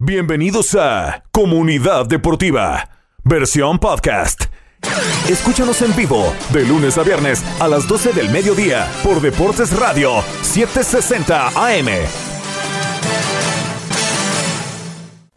[0.00, 2.88] Bienvenidos a Comunidad Deportiva,
[3.24, 4.44] versión podcast.
[5.28, 10.22] Escúchanos en vivo de lunes a viernes a las 12 del mediodía por Deportes Radio
[10.42, 11.88] 760 AM.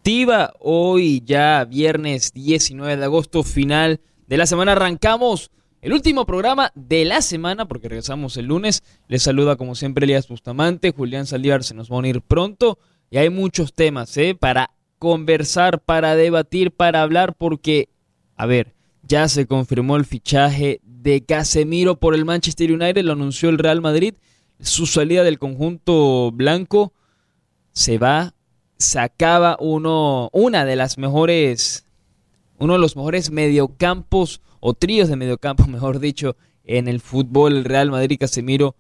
[0.04, 5.50] Tiva, hoy ya viernes 19 de agosto, final de la semana, arrancamos
[5.82, 8.84] el último programa de la semana, porque regresamos el lunes.
[9.08, 12.78] Les saluda como siempre Elías Bustamante, Julián Saldívar se nos va a unir pronto.
[13.12, 14.36] Y hay muchos temas ¿eh?
[14.40, 17.90] para conversar, para debatir, para hablar, porque,
[18.38, 23.50] a ver, ya se confirmó el fichaje de Casemiro por el Manchester United, lo anunció
[23.50, 24.14] el Real Madrid.
[24.62, 26.94] Su salida del conjunto blanco
[27.74, 28.34] se va,
[28.78, 31.86] sacaba uno, una de las mejores,
[32.60, 37.58] uno de los mejores mediocampos o tríos de mediocampo, mejor dicho, en el fútbol.
[37.58, 38.78] El Real Madrid Casemiro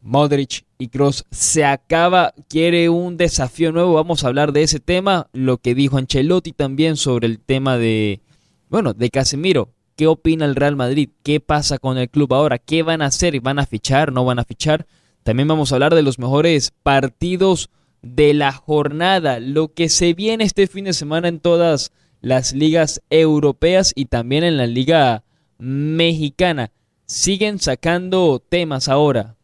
[0.00, 5.28] Modric y Cross se acaba, quiere un desafío nuevo, vamos a hablar de ese tema,
[5.32, 8.20] lo que dijo Ancelotti también sobre el tema de,
[8.68, 11.10] bueno, de Casemiro, ¿qué opina el Real Madrid?
[11.22, 12.58] ¿Qué pasa con el club ahora?
[12.58, 13.40] ¿Qué van a hacer?
[13.40, 14.12] ¿Van a fichar?
[14.12, 14.86] ¿No van a fichar?
[15.24, 17.70] También vamos a hablar de los mejores partidos
[18.02, 23.02] de la jornada, lo que se viene este fin de semana en todas las ligas
[23.10, 25.24] europeas y también en la liga
[25.58, 26.70] mexicana.
[27.06, 29.37] Siguen sacando temas ahora.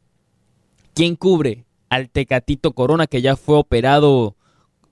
[0.95, 4.37] ¿Quién cubre al Tecatito Corona que ya fue operado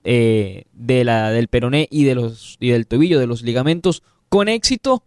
[0.03, 4.49] eh, de la, del peroné y, de los, y del tobillo, de los ligamentos, con
[4.49, 5.03] éxito?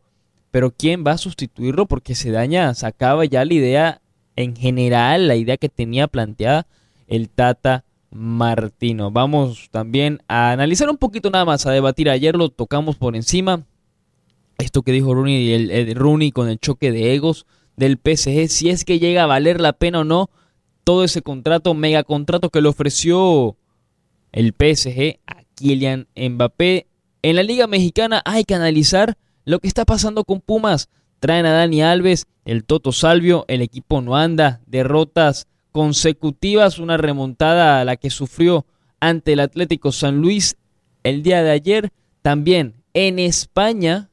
[0.50, 1.86] Pero ¿quién va a sustituirlo?
[1.86, 4.00] Porque se daña, se acaba ya la idea
[4.36, 6.66] en general, la idea que tenía planteada
[7.08, 9.10] el Tata Martino.
[9.10, 12.08] Vamos también a analizar un poquito nada más, a debatir.
[12.08, 13.64] Ayer lo tocamos por encima.
[14.58, 18.70] Esto que dijo Rooney, el, el Rooney con el choque de egos del PSG, si
[18.70, 20.30] es que llega a valer la pena o no
[20.86, 23.56] todo ese contrato, mega contrato que le ofreció
[24.30, 26.86] el PSG a Kylian Mbappé.
[27.22, 30.88] En la Liga Mexicana hay que analizar lo que está pasando con Pumas.
[31.18, 37.80] Traen a Dani Alves, el Toto Salvio, el equipo no anda, derrotas consecutivas, una remontada
[37.80, 38.64] a la que sufrió
[39.00, 40.56] ante el Atlético San Luis
[41.02, 41.90] el día de ayer.
[42.22, 44.08] También en España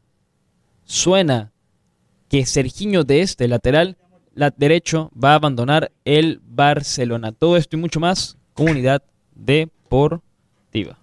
[0.85, 1.51] suena
[2.29, 3.95] que Sergiño de este lateral
[4.33, 7.31] la derecho va a abandonar el Barcelona.
[7.31, 9.03] Todo esto y mucho más, comunidad
[9.35, 10.97] deportiva.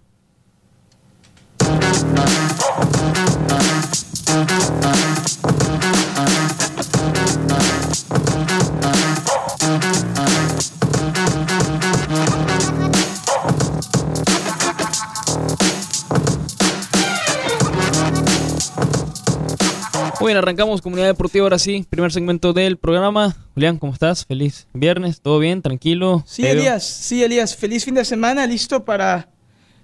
[20.31, 23.35] Bien, arrancamos Comunidad Deportiva ahora sí, primer segmento del programa.
[23.55, 24.25] Julián, ¿cómo estás?
[24.25, 25.61] Feliz viernes, ¿todo bien?
[25.61, 26.23] ¿Tranquilo?
[26.25, 29.29] Sí, Elías, sí, Elías, feliz fin de semana, listo para,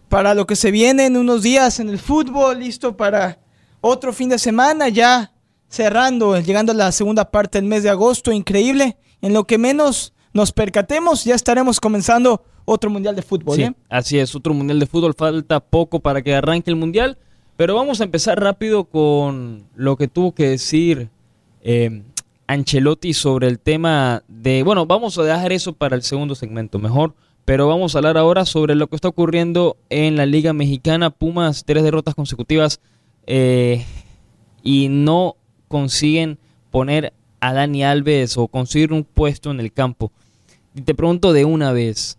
[0.09, 3.41] para lo que se viene en unos días en el fútbol, listo para
[3.81, 5.33] otro fin de semana, ya
[5.69, 8.97] cerrando, llegando a la segunda parte del mes de agosto, increíble.
[9.23, 13.57] En lo que menos nos percatemos, ya estaremos comenzando otro Mundial de Fútbol.
[13.57, 13.75] Sí, ¿eh?
[13.89, 17.19] así es, otro Mundial de Fútbol, falta poco para que arranque el Mundial.
[17.57, 21.09] Pero vamos a empezar rápido con lo que tuvo que decir
[21.63, 22.03] eh,
[22.47, 24.63] Ancelotti sobre el tema de...
[24.63, 27.15] Bueno, vamos a dejar eso para el segundo segmento mejor,
[27.47, 31.09] pero vamos a hablar ahora sobre lo que está ocurriendo en la Liga Mexicana.
[31.09, 32.81] Pumas, tres derrotas consecutivas
[33.27, 33.87] eh,
[34.63, 35.37] y no
[35.69, 36.39] consiguen
[36.71, 40.13] poner a Dani Alves o conseguir un puesto en el campo.
[40.75, 42.19] Y te pregunto de una vez,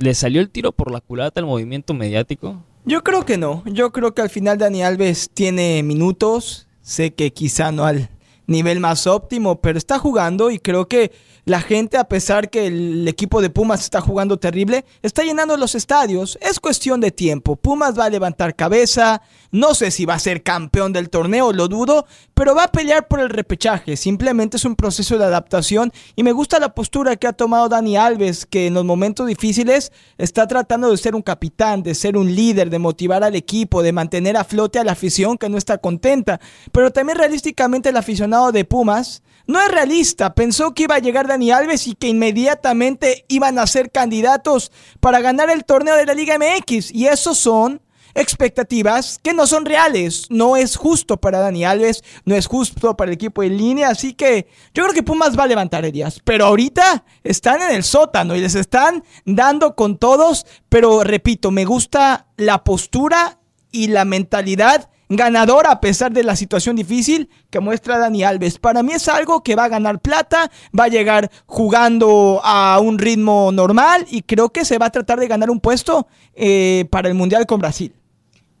[0.00, 2.64] ¿le salió el tiro por la culata al movimiento mediático?
[2.84, 3.62] Yo creo que no.
[3.66, 6.66] Yo creo que al final Dani Alves tiene minutos.
[6.80, 8.10] Sé que quizá no al
[8.46, 11.12] nivel más óptimo, pero está jugando y creo que
[11.44, 15.74] la gente, a pesar que el equipo de Pumas está jugando terrible, está llenando los
[15.74, 16.38] estadios.
[16.40, 17.56] Es cuestión de tiempo.
[17.56, 19.22] Pumas va a levantar cabeza.
[19.50, 23.08] No sé si va a ser campeón del torneo, lo dudo, pero va a pelear
[23.08, 23.96] por el repechaje.
[23.96, 27.96] Simplemente es un proceso de adaptación y me gusta la postura que ha tomado Dani
[27.96, 32.32] Alves, que en los momentos difíciles está tratando de ser un capitán, de ser un
[32.32, 35.78] líder, de motivar al equipo, de mantener a flote a la afición que no está
[35.78, 36.40] contenta.
[36.70, 39.22] Pero también realísticamente el aficionado de Pumas
[39.52, 40.34] no es realista.
[40.34, 45.20] Pensó que iba a llegar Dani Alves y que inmediatamente iban a ser candidatos para
[45.20, 46.92] ganar el torneo de la Liga MX.
[46.92, 47.80] Y esos son
[48.14, 50.26] expectativas que no son reales.
[50.30, 53.88] No es justo para Dani Alves, no es justo para el equipo en línea.
[53.88, 56.20] Así que yo creo que Pumas va a levantar heridas.
[56.24, 60.46] Pero ahorita están en el sótano y les están dando con todos.
[60.68, 63.38] Pero repito, me gusta la postura
[63.70, 68.58] y la mentalidad ganador a pesar de la situación difícil que muestra Dani Alves.
[68.58, 72.98] Para mí es algo que va a ganar plata, va a llegar jugando a un
[72.98, 77.08] ritmo normal y creo que se va a tratar de ganar un puesto eh, para
[77.08, 77.92] el Mundial con Brasil.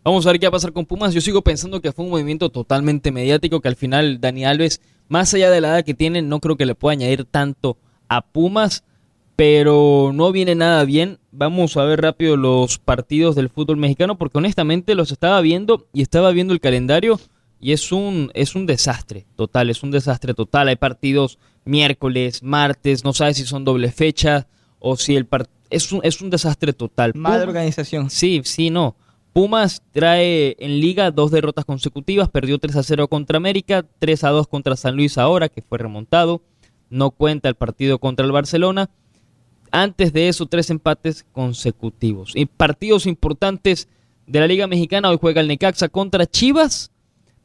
[0.04, 1.14] Vamos a ver qué va a pasar con Pumas.
[1.14, 5.32] Yo sigo pensando que fue un movimiento totalmente mediático, que al final Dani Alves, más
[5.32, 7.78] allá de la edad que tiene, no creo que le pueda añadir tanto
[8.08, 8.82] a Pumas,
[9.42, 11.18] pero no viene nada bien.
[11.32, 16.02] Vamos a ver rápido los partidos del fútbol mexicano, porque honestamente los estaba viendo y
[16.02, 17.18] estaba viendo el calendario
[17.58, 20.68] y es un, es un desastre total, es un desastre total.
[20.68, 24.46] Hay partidos miércoles, martes, no sabes si son doble fecha
[24.78, 25.56] o si el partido...
[25.70, 27.10] Es un, es un desastre total.
[27.16, 28.10] Mala organización.
[28.10, 28.94] Sí, sí, no.
[29.32, 34.28] Pumas trae en liga dos derrotas consecutivas, perdió 3 a 0 contra América, 3 a
[34.30, 36.42] 2 contra San Luis ahora, que fue remontado,
[36.90, 38.88] no cuenta el partido contra el Barcelona.
[39.72, 42.32] Antes de eso, tres empates consecutivos.
[42.34, 43.88] Y partidos importantes
[44.26, 46.92] de la Liga Mexicana, hoy juega el Necaxa contra Chivas,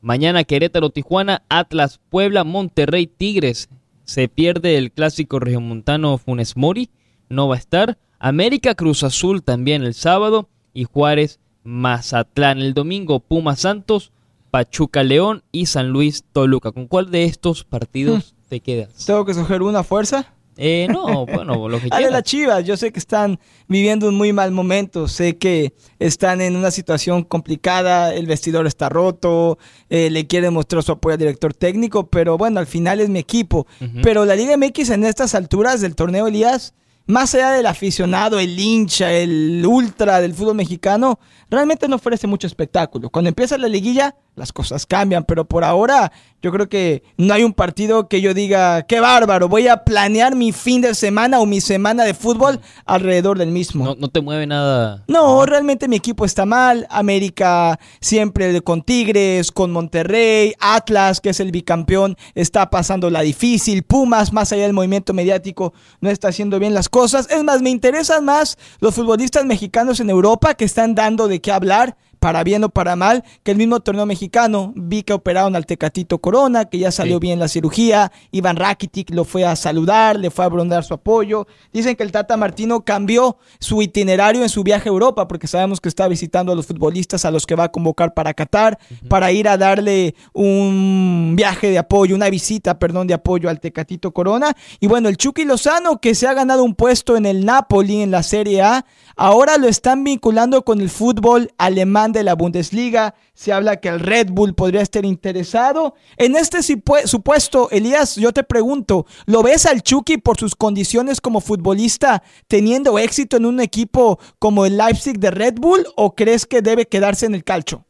[0.01, 3.69] mañana Querétaro, Tijuana, Atlas, Puebla, Monterrey, Tigres.
[4.03, 6.89] Se pierde el clásico regiomontano Funes Mori,
[7.29, 7.97] no va a estar.
[8.19, 12.59] América Cruz Azul también el sábado y Juárez Mazatlán.
[12.59, 14.11] El domingo, Puma Santos,
[14.51, 16.73] Pachuca León y San Luis Toluca.
[16.73, 18.49] ¿Con cuál de estos partidos hmm.
[18.49, 19.05] te quedas?
[19.05, 20.33] ¿Tengo que escoger una fuerza?
[20.57, 22.05] Eh, no, bueno, lo que quieras.
[22.05, 26.41] de las Chivas, yo sé que están viviendo un muy mal momento, sé que están
[26.41, 29.57] en una situación complicada, el vestidor está roto,
[29.89, 33.19] eh, le quiere mostrar su apoyo al director técnico, pero bueno, al final es mi
[33.19, 33.67] equipo.
[34.01, 36.73] Pero la Liga MX en estas alturas del torneo Elías
[37.07, 41.19] más allá del aficionado, el hincha, el ultra del fútbol mexicano,
[41.49, 43.09] realmente no ofrece mucho espectáculo.
[43.09, 46.11] Cuando empieza la liguilla, las cosas cambian, pero por ahora
[46.41, 50.35] yo creo que no hay un partido que yo diga, qué bárbaro, voy a planear
[50.35, 53.95] mi fin de semana o mi semana de fútbol alrededor del mismo.
[53.97, 55.03] No, te mueve nada.
[55.07, 56.85] No, realmente mi equipo está mal.
[56.89, 63.83] América siempre con Tigres, con Monterrey, Atlas, que es el bicampeón, está pasando la difícil.
[63.83, 67.27] Pumas, más allá del movimiento mediático, no está haciendo bien las cosas.
[67.31, 71.51] Es más, me interesan más los futbolistas mexicanos en Europa que están dando de qué
[71.51, 75.65] hablar para bien o para mal, que el mismo torneo mexicano, vi que operaron al
[75.65, 80.31] Tecatito Corona, que ya salió bien la cirugía, Iván Rakitic lo fue a saludar, le
[80.31, 81.47] fue a brindar su apoyo.
[81.71, 85.79] Dicen que el Tata Martino cambió su itinerario en su viaje a Europa, porque sabemos
[85.79, 88.79] que está visitando a los futbolistas a los que va a convocar para Qatar,
[89.09, 94.11] para ir a darle un viaje de apoyo, una visita, perdón, de apoyo al Tecatito
[94.11, 94.55] Corona.
[94.79, 98.11] Y bueno, el Chucky Lozano, que se ha ganado un puesto en el Napoli en
[98.11, 98.85] la Serie A,
[99.17, 103.15] ahora lo están vinculando con el fútbol alemán de la Bundesliga.
[103.33, 105.95] Se habla que el Red Bull podría estar interesado.
[106.15, 111.41] En este supuesto, Elías, yo te pregunto, ¿lo ves al Chucky por sus condiciones como
[111.41, 116.61] futbolista teniendo éxito en un equipo como el Leipzig de Red Bull o crees que
[116.61, 117.83] debe quedarse en el calcho?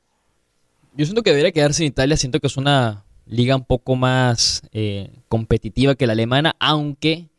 [0.95, 4.63] Yo siento que debería quedarse en Italia, siento que es una liga un poco más
[4.71, 7.30] eh, competitiva que la alemana, aunque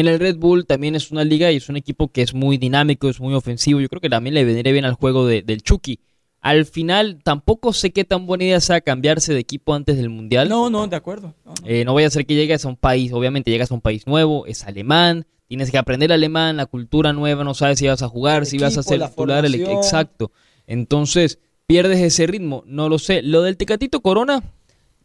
[0.00, 2.58] en el Red Bull también es una liga y es un equipo que es muy
[2.58, 3.80] dinámico, es muy ofensivo.
[3.80, 6.00] Yo creo que también le vendría bien al juego del Chucky.
[6.42, 10.50] Al final, tampoco sé qué tan buena idea sea cambiarse de equipo antes del Mundial.
[10.50, 11.34] No, no, de acuerdo.
[11.46, 14.06] No, eh, vaya a ser que llegues a un país, obviamente llegas a un país
[14.06, 18.08] nuevo, es alemán, tienes que aprender alemán, la cultura nueva, no sabes si vas a
[18.08, 19.46] jugar, si vas a ser titular.
[19.46, 20.30] El, exacto.
[20.66, 23.22] Entonces, pierdes ese ritmo, no lo sé.
[23.22, 24.42] Lo del Tecatito Corona,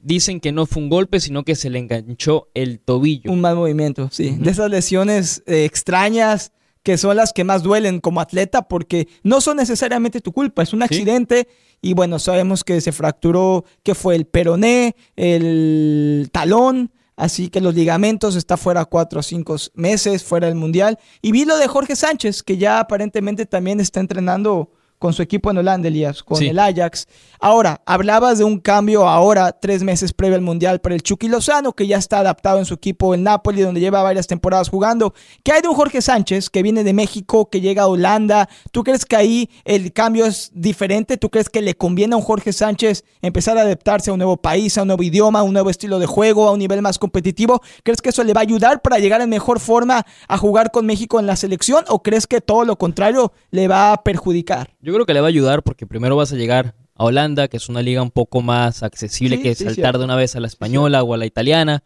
[0.02, 3.32] dicen que no fue un golpe, sino que se le enganchó el tobillo.
[3.32, 4.38] Un mal movimiento, sí.
[4.40, 6.52] De esas lesiones eh, extrañas
[6.84, 10.74] que son las que más duelen como atleta porque no son necesariamente tu culpa, es
[10.74, 11.48] un accidente
[11.82, 17.76] y bueno, sabemos que se fracturó, que fue el peroné, el talón, así que los
[17.76, 21.00] ligamentos está fuera cuatro o cinco meses, fuera del mundial.
[21.22, 25.50] Y vi lo de Jorge Sánchez, que ya aparentemente también está entrenando con su equipo
[25.50, 27.08] en Holanda, Elías, con el Ajax.
[27.40, 31.74] Ahora, hablabas de un cambio ahora, tres meses previo al Mundial para el Chucky Lozano,
[31.74, 35.16] que ya está adaptado en su equipo en Napoli, donde lleva varias temporadas jugando.
[35.44, 38.48] ¿Qué hay de un Jorge Sánchez que viene de México, que llega a Holanda?
[38.72, 41.18] ¿Tú crees que ahí el cambio es diferente?
[41.18, 44.38] ¿Tú crees que le conviene a un Jorge Sánchez empezar a adaptarse a un nuevo
[44.38, 47.00] país, a un nuevo idioma, a un nuevo estilo de juego, a un nivel más
[47.00, 47.60] competitivo?
[47.82, 50.86] ¿Crees que eso le va a ayudar para llegar en mejor forma a jugar con
[50.86, 51.86] México en la selección?
[51.88, 54.76] ¿O crees que todo lo contrario le va a perjudicar?
[54.80, 57.58] Yo creo que le va a ayudar porque primero vas a llegar a Holanda, que
[57.58, 61.04] es una liga un poco más accesible que saltar de una vez a la española
[61.04, 61.84] o a la italiana.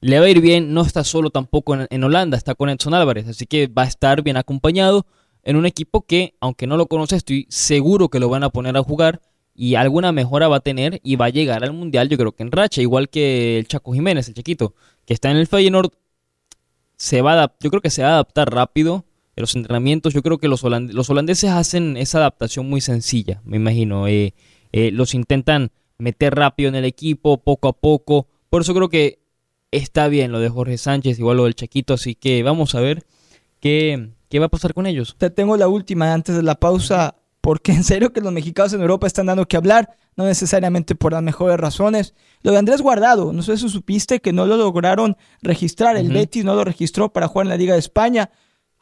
[0.00, 3.28] Le va a ir bien, no está solo tampoco en, Holanda, está con Edson Álvarez,
[3.28, 5.06] así que va a estar bien acompañado
[5.44, 8.76] en un equipo que, aunque no lo conoce, estoy seguro que lo van a poner
[8.76, 9.20] a jugar
[9.54, 12.42] y alguna mejora va a tener y va a llegar al Mundial, yo creo que
[12.42, 15.92] en racha, igual que el Chaco Jiménez, el chiquito, que está en el Feyenoord,
[16.96, 19.04] se va a yo creo que se va a adaptar rápido
[19.36, 20.14] en los entrenamientos.
[20.14, 24.06] Yo creo que los, los holandeses hacen esa adaptación muy sencilla, me imagino.
[24.08, 24.34] Eh,
[24.72, 28.26] eh, los intentan meter rápido en el equipo, poco a poco.
[28.50, 29.20] Por eso creo que
[29.70, 33.04] está bien lo de Jorge Sánchez, igual lo del Chaquito, así que vamos a ver
[33.60, 35.14] qué, qué va a pasar con ellos.
[35.18, 38.82] Te tengo la última antes de la pausa, porque en serio que los mexicanos en
[38.82, 42.14] Europa están dando que hablar, no necesariamente por las mejores razones.
[42.42, 46.44] Lo de Andrés Guardado, no sé si supiste que no lo lograron registrar, el Betis
[46.44, 48.30] no lo registró para jugar en la Liga de España.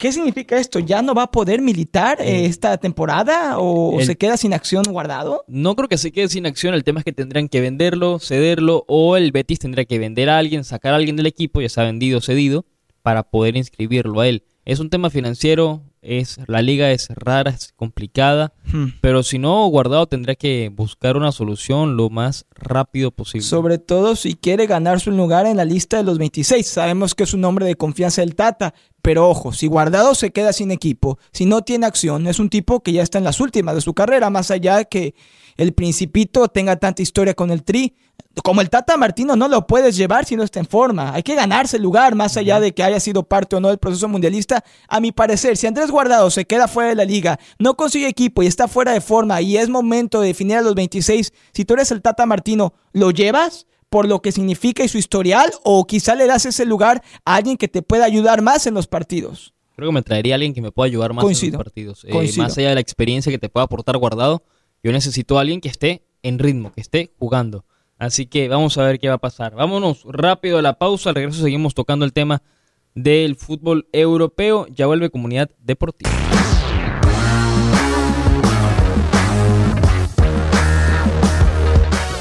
[0.00, 0.78] ¿Qué significa esto?
[0.78, 5.44] ¿Ya no va a poder militar eh, esta temporada o se queda sin acción guardado?
[5.46, 6.72] No creo que se quede sin acción.
[6.72, 10.38] El tema es que tendrán que venderlo, cederlo o el Betis tendrá que vender a
[10.38, 12.64] alguien, sacar a alguien del equipo, ya sea vendido o cedido,
[13.02, 14.42] para poder inscribirlo a él.
[14.64, 18.86] Es un tema financiero, es la liga es rara, es complicada, hmm.
[19.00, 23.46] pero si no, Guardado tendrá que buscar una solución lo más rápido posible.
[23.46, 26.66] Sobre todo si quiere ganar su lugar en la lista de los 26.
[26.66, 30.52] Sabemos que es un hombre de confianza del Tata, pero ojo, si Guardado se queda
[30.52, 33.74] sin equipo, si no tiene acción, es un tipo que ya está en las últimas
[33.74, 35.14] de su carrera, más allá de que
[35.56, 37.94] el Principito tenga tanta historia con el Tri.
[38.44, 41.12] Como el Tata Martino no lo puedes llevar si no está en forma.
[41.12, 43.78] Hay que ganarse el lugar, más allá de que haya sido parte o no del
[43.78, 44.64] proceso mundialista.
[44.88, 48.42] A mi parecer, si Andrés Guardado se queda fuera de la liga, no consigue equipo
[48.42, 51.74] y está fuera de forma y es momento de definir a los 26, si tú
[51.74, 53.66] eres el Tata Martino, ¿lo llevas?
[53.90, 57.56] Por lo que significa y su historial o quizá le das ese lugar a alguien
[57.56, 59.52] que te pueda ayudar más en los partidos.
[59.76, 62.04] Creo que me traería a alguien que me pueda ayudar más en los partidos.
[62.04, 64.44] Eh, más allá de la experiencia que te pueda aportar guardado,
[64.82, 67.64] yo necesito a alguien que esté en ritmo, que esté jugando.
[67.98, 69.54] Así que vamos a ver qué va a pasar.
[69.54, 71.10] Vámonos rápido a la pausa.
[71.10, 72.42] Al regreso seguimos tocando el tema
[72.94, 74.66] del fútbol europeo.
[74.68, 76.10] Ya vuelve comunidad deportiva.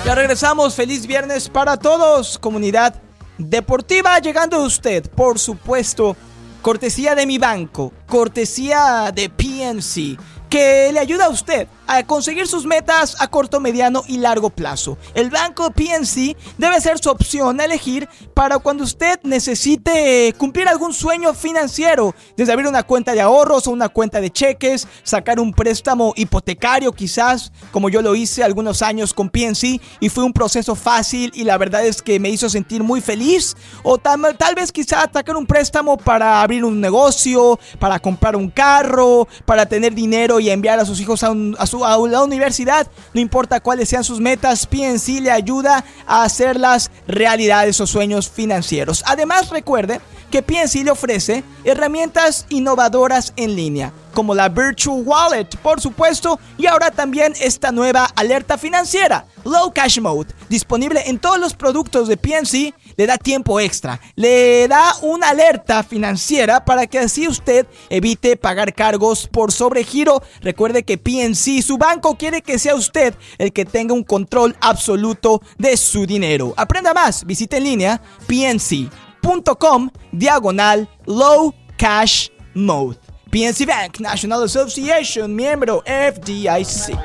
[0.10, 0.74] Ya regresamos.
[0.74, 2.40] Feliz viernes para todos.
[2.40, 2.96] Comunidad
[3.38, 6.18] deportiva llegando a usted, por supuesto.
[6.64, 10.18] Cortesía de mi banco, cortesía de PNC
[10.50, 15.00] que le ayuda a usted a conseguir sus metas a corto, mediano y largo plazo.
[15.16, 20.94] El banco PNC debe ser su opción a elegir para cuando usted necesite cumplir algún
[20.94, 25.52] sueño financiero, desde abrir una cuenta de ahorros o una cuenta de cheques, sacar un
[25.52, 30.76] préstamo hipotecario quizás, como yo lo hice algunos años con PNC y fue un proceso
[30.76, 34.72] fácil y la verdad es que me hizo sentir muy feliz, o tal, tal vez
[34.72, 40.40] quizás sacar un préstamo para abrir un negocio, para comprar un carro, para tener dinero
[40.40, 42.88] y enviar a sus hijos a, a su a la universidad.
[43.14, 49.04] No importa cuáles sean sus metas, PNC le ayuda a hacerlas realidad esos sueños financieros.
[49.06, 55.82] Además, recuerde que PNC le ofrece herramientas innovadoras en línea, como la Virtual Wallet, por
[55.82, 61.54] supuesto, y ahora también esta nueva alerta financiera, Low Cash Mode, disponible en todos los
[61.54, 67.30] productos de PNC le da tiempo extra, le da una alerta financiera para que así
[67.30, 70.22] usted evite pagar cargos por sobregiro.
[70.42, 75.42] Recuerde que PNC, su banco, quiere que sea usted el que tenga un control absoluto
[75.58, 76.54] de su dinero.
[76.58, 82.98] Aprenda más, visite en línea pnc.com diagonal low cash mode.
[83.32, 86.98] PNC Bank, National Association, miembro FDIC.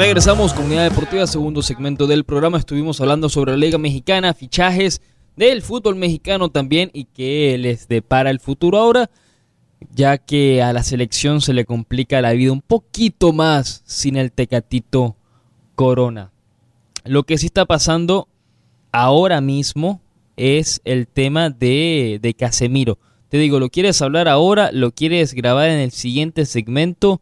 [0.00, 2.56] Regresamos, Comunidad Deportiva, segundo segmento del programa.
[2.56, 5.02] Estuvimos hablando sobre la Liga Mexicana, fichajes
[5.36, 9.10] del fútbol mexicano también y qué les depara el futuro ahora,
[9.92, 14.32] ya que a la selección se le complica la vida un poquito más sin el
[14.32, 15.16] Tecatito
[15.74, 16.32] Corona.
[17.04, 18.26] Lo que sí está pasando
[18.92, 20.00] ahora mismo
[20.38, 22.98] es el tema de, de Casemiro.
[23.28, 24.70] Te digo, ¿lo quieres hablar ahora?
[24.72, 27.20] ¿Lo quieres grabar en el siguiente segmento?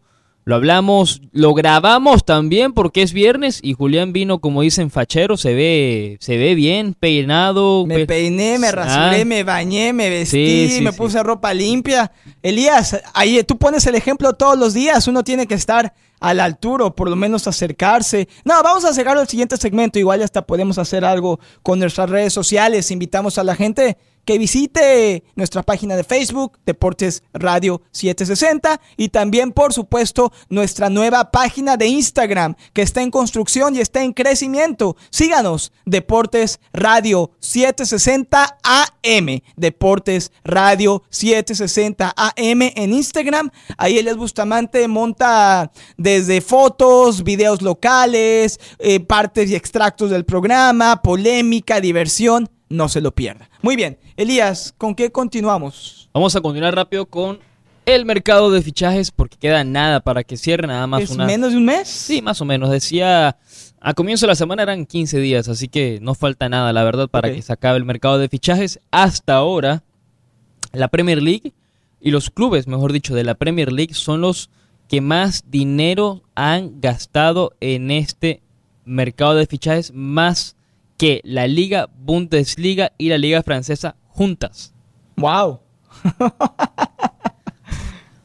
[0.49, 5.53] Lo hablamos, lo grabamos también porque es viernes y Julián vino, como dicen, fachero, se
[5.53, 7.85] ve, se ve bien, peinado.
[7.85, 9.25] Me peiné, me rasuré, ah.
[9.27, 12.11] me bañé, me vestí, me puse ropa limpia.
[12.41, 16.45] Elías, ahí tú pones el ejemplo todos los días, uno tiene que estar a la
[16.45, 18.27] altura o por lo menos acercarse.
[18.43, 22.33] No, vamos a llegar al siguiente segmento, igual hasta podemos hacer algo con nuestras redes
[22.33, 29.09] sociales, invitamos a la gente que visite nuestra página de Facebook, Deportes Radio 760, y
[29.09, 34.13] también, por supuesto, nuestra nueva página de Instagram, que está en construcción y está en
[34.13, 34.99] crecimiento.
[35.09, 43.51] Síganos, Deportes Radio 760 AM, Deportes Radio 760 AM en Instagram.
[43.79, 51.81] Ahí Elias Bustamante monta desde fotos, videos locales, eh, partes y extractos del programa, polémica,
[51.81, 53.49] diversión no se lo pierda.
[53.63, 56.09] Muy bien, Elías, ¿con qué continuamos?
[56.13, 57.39] Vamos a continuar rápido con
[57.87, 61.57] el mercado de fichajes porque queda nada para que cierre, nada más ¿Es menos de
[61.57, 61.89] un mes?
[61.89, 62.71] Sí, más o menos.
[62.71, 63.39] Decía,
[63.81, 67.09] a comienzo de la semana eran 15 días, así que no falta nada, la verdad,
[67.09, 68.81] para que se acabe el mercado de fichajes.
[68.91, 69.83] Hasta ahora,
[70.73, 71.55] La Premier League
[72.01, 74.51] y los clubes, mejor dicho, de la Premier League son los
[74.89, 78.43] que más dinero han gastado en este
[78.85, 80.57] mercado de fichajes, más
[80.99, 84.75] que la Liga Bundesliga y la Liga Francesa juntas.
[85.17, 85.61] ¡Wow!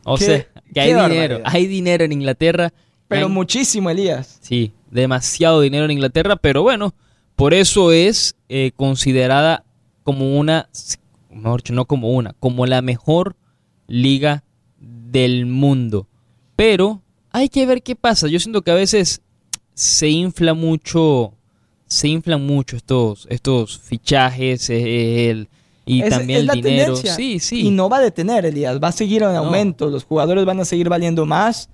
[0.03, 2.73] o Qué- sea, que hay dinero, hay dinero en Inglaterra.
[3.07, 4.39] Pero Hay- muchísimo, Elías.
[4.41, 6.93] Sí, demasiado dinero en Inglaterra, pero bueno,
[7.35, 9.63] por eso es eh, considerada
[10.03, 10.67] como una,
[11.29, 13.35] mejor dicho, no como una, como la mejor
[13.87, 14.43] liga
[14.79, 16.07] del mundo.
[16.55, 17.01] Pero
[17.31, 18.27] hay que ver qué pasa.
[18.27, 19.21] Yo siento que a veces
[19.73, 21.33] se infla mucho,
[21.87, 25.49] se inflan mucho estos, estos fichajes eh, el-
[25.85, 26.85] y Es- también es el dinero.
[26.93, 27.15] tendencia.
[27.15, 27.67] Sí, sí.
[27.67, 28.79] Y no va a detener, Elías.
[28.81, 29.87] Va a seguir en aumento.
[29.89, 31.69] Los jugadores van a seguir valiendo más.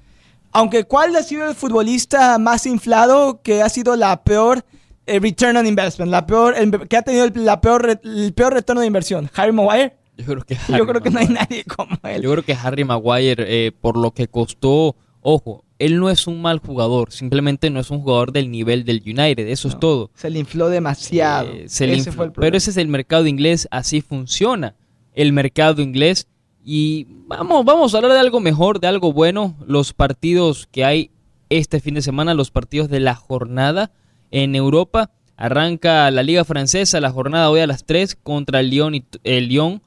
[0.52, 4.66] Aunque, ¿cuál ha sido el futbolista más inflado que ha sido la peor
[5.06, 6.12] eh, return on investment?
[6.12, 9.30] La peor, el- que ha tenido el, la peor, el peor retorno de inversión.
[9.36, 9.96] ¿Harry Maguire?
[10.18, 12.22] Yo creo que, Yo creo que no hay nadie como él.
[12.24, 16.42] Yo creo que Harry Maguire, eh, por lo que costó, ojo, él no es un
[16.42, 20.12] mal jugador, simplemente no es un jugador del nivel del United, eso es todo.
[20.14, 21.50] Se le infló demasiado.
[21.50, 22.14] Eh, se le Ese infló.
[22.14, 24.76] fue el Pero ese es el mercado inglés, así funciona
[25.14, 26.28] el mercado inglés.
[26.64, 29.56] Y vamos, vamos a hablar de algo mejor, de algo bueno.
[29.66, 31.12] Los partidos que hay
[31.50, 33.92] este fin de semana, los partidos de la jornada
[34.32, 35.12] en Europa.
[35.36, 39.48] Arranca la Liga Francesa, la jornada hoy a las 3 contra el Lyon, y, el
[39.48, 39.82] Lyon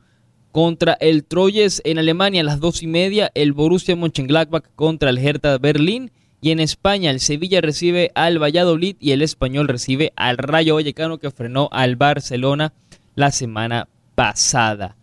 [0.52, 5.18] contra el Troyes en Alemania a las 2 y media, el Borussia Mönchengladbach contra el
[5.18, 10.36] Hertha Berlín y en España el Sevilla recibe al Valladolid y el Español recibe al
[10.36, 12.72] Rayo Vallecano que frenó al Barcelona
[13.14, 14.96] la semana pasada.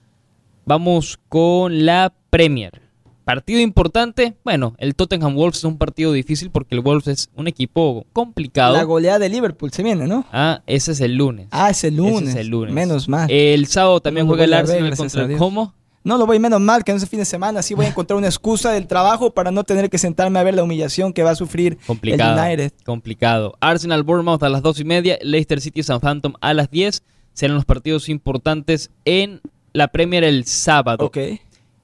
[0.65, 2.88] Vamos con la Premier.
[3.29, 7.47] Partido importante, bueno, el Tottenham Wolves es un partido difícil porque el Wolves es un
[7.47, 8.75] equipo complicado.
[8.75, 10.25] La goleada de Liverpool se viene, ¿no?
[10.31, 11.47] Ah, ese es el lunes.
[11.51, 12.23] Ah, es el lunes.
[12.23, 12.73] Ese es el lunes.
[12.73, 13.29] Menos mal.
[13.29, 15.37] El sábado también No juega el ver, Arsenal contra el.
[15.37, 15.75] Como.
[16.03, 18.17] No lo voy menos mal que en ese fin de semana sí voy a encontrar
[18.17, 21.29] una excusa del trabajo para no tener que sentarme a ver la humillación que va
[21.29, 22.33] a sufrir Complicado.
[22.41, 22.73] el United.
[22.83, 23.53] Complicado.
[23.59, 27.03] Arsenal Bournemouth a las dos y media, Leicester City Southampton a las 10.
[27.33, 29.39] Serán los partidos importantes en
[29.71, 31.05] la Premier el sábado.
[31.05, 31.17] Ok.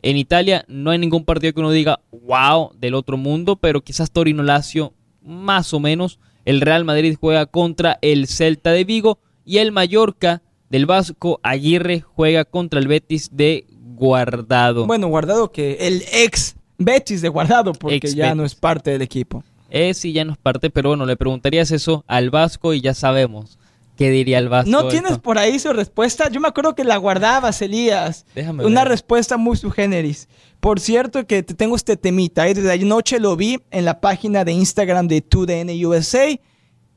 [0.05, 4.11] En Italia no hay ningún partido que uno diga wow del otro mundo, pero quizás
[4.11, 6.19] Torino Lazio más o menos.
[6.45, 12.01] El Real Madrid juega contra el Celta de Vigo y el Mallorca del Vasco Aguirre
[12.01, 13.65] juega contra el Betis de
[13.95, 14.85] Guardado.
[14.85, 19.01] Bueno, Guardado que el ex Betis de Guardado porque Ex ya no es parte del
[19.01, 19.43] equipo.
[19.71, 22.93] Eh, sí, ya no es parte, pero bueno, le preguntarías eso al Vasco y ya
[22.93, 23.57] sabemos
[23.95, 24.69] qué diría el Vasco.
[24.69, 25.21] ¿No tienes esto.
[25.21, 26.29] por ahí su respuesta?
[26.29, 28.25] Yo me acuerdo que la guardabas, Elías.
[28.35, 28.89] Déjame Una ver.
[28.89, 30.27] respuesta muy su generis.
[30.59, 32.47] Por cierto que te tengo este temita.
[32.47, 32.53] ¿eh?
[32.53, 36.39] Desde anoche lo vi en la página de Instagram de 2DN USA.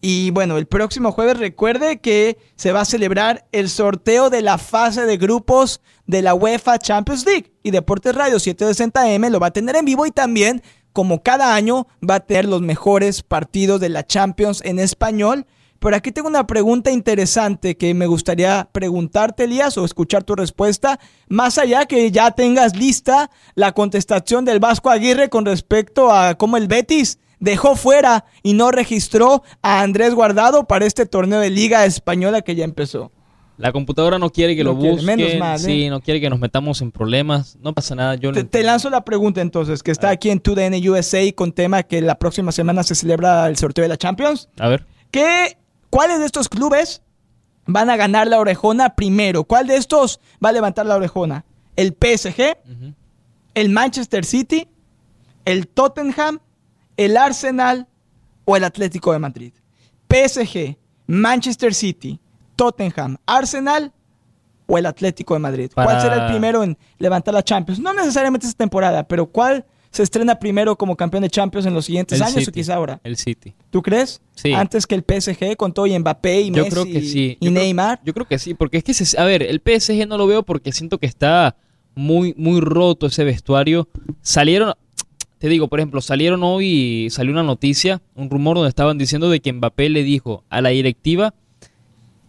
[0.00, 4.56] Y bueno, el próximo jueves recuerde que se va a celebrar el sorteo de la
[4.56, 7.52] fase de grupos de la UEFA Champions League.
[7.64, 11.88] Y Deportes Radio 760M lo va a tener en vivo y también, como cada año,
[12.08, 15.46] va a tener los mejores partidos de la Champions en español.
[15.78, 20.98] Pero aquí tengo una pregunta interesante que me gustaría preguntarte, Elías, o escuchar tu respuesta,
[21.28, 26.56] más allá que ya tengas lista la contestación del Vasco Aguirre con respecto a cómo
[26.56, 31.84] el Betis dejó fuera y no registró a Andrés Guardado para este torneo de Liga
[31.84, 33.12] Española que ya empezó.
[33.56, 35.04] La computadora no quiere que No lo busquen.
[35.04, 35.58] menos mal, ¿eh?
[35.58, 37.56] Sí, no quiere que nos metamos en problemas.
[37.60, 38.14] No pasa nada.
[38.14, 42.00] Yo te lanzo la pregunta entonces, que está aquí en 2DN USA con tema que
[42.00, 44.48] la próxima semana se celebra el sorteo de la Champions.
[44.60, 44.86] A ver.
[45.10, 45.58] ¿Qué,
[45.90, 47.02] ¿Cuáles de estos clubes
[47.66, 49.44] van a ganar la orejona primero?
[49.44, 51.44] ¿Cuál de estos va a levantar la orejona?
[51.76, 52.56] ¿El PSG?
[53.54, 54.68] ¿El Manchester City?
[55.44, 56.40] ¿El Tottenham?
[56.96, 57.86] ¿El Arsenal?
[58.44, 59.52] ¿O el Atlético de Madrid?
[60.08, 62.18] PSG, Manchester City,
[62.56, 63.92] Tottenham, Arsenal
[64.66, 65.70] o el Atlético de Madrid.
[65.74, 67.80] ¿Cuál será el primero en levantar la Champions?
[67.80, 71.86] No necesariamente esta temporada, pero ¿cuál se estrena primero como campeón de Champions en los
[71.86, 73.00] siguientes El años o quizá ahora?
[73.04, 73.54] El City.
[73.70, 74.20] ¿Tú crees?
[74.34, 74.52] Sí.
[74.52, 77.36] Antes que el PSG con todo y Mbappé y Yo Messi creo que sí.
[77.40, 78.00] y Yo creo- Neymar.
[78.04, 80.42] yo creo que sí, porque es que, se- a ver, el PSG no lo veo
[80.42, 81.56] porque siento que está
[81.94, 83.88] muy, muy roto ese vestuario.
[84.22, 84.74] Salieron,
[85.38, 89.40] te digo, por ejemplo, salieron hoy, salió una noticia, un rumor donde estaban diciendo de
[89.40, 91.34] que Mbappé le dijo a la directiva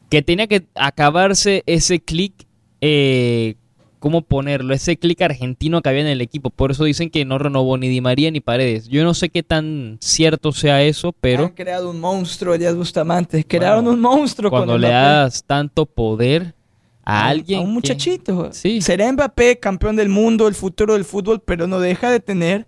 [0.10, 2.34] que tenía que acabarse ese clic,
[2.82, 3.56] eh,
[4.00, 4.74] ¿cómo ponerlo?
[4.74, 6.50] Ese clic argentino que había en el equipo.
[6.50, 8.88] Por eso dicen que no renovó ni Di María ni Paredes.
[8.88, 11.46] Yo no sé qué tan cierto sea eso, pero...
[11.46, 13.44] Han creado un monstruo, Elías Bustamante.
[13.44, 16.56] Crearon Bueno, un monstruo cuando con le das tanto poder
[17.04, 17.60] a alguien.
[17.60, 18.50] A un que- muchachito.
[18.54, 18.82] Sí.
[18.82, 22.68] Será Mbappé campeón del mundo, el futuro del fútbol, pero no deja de tener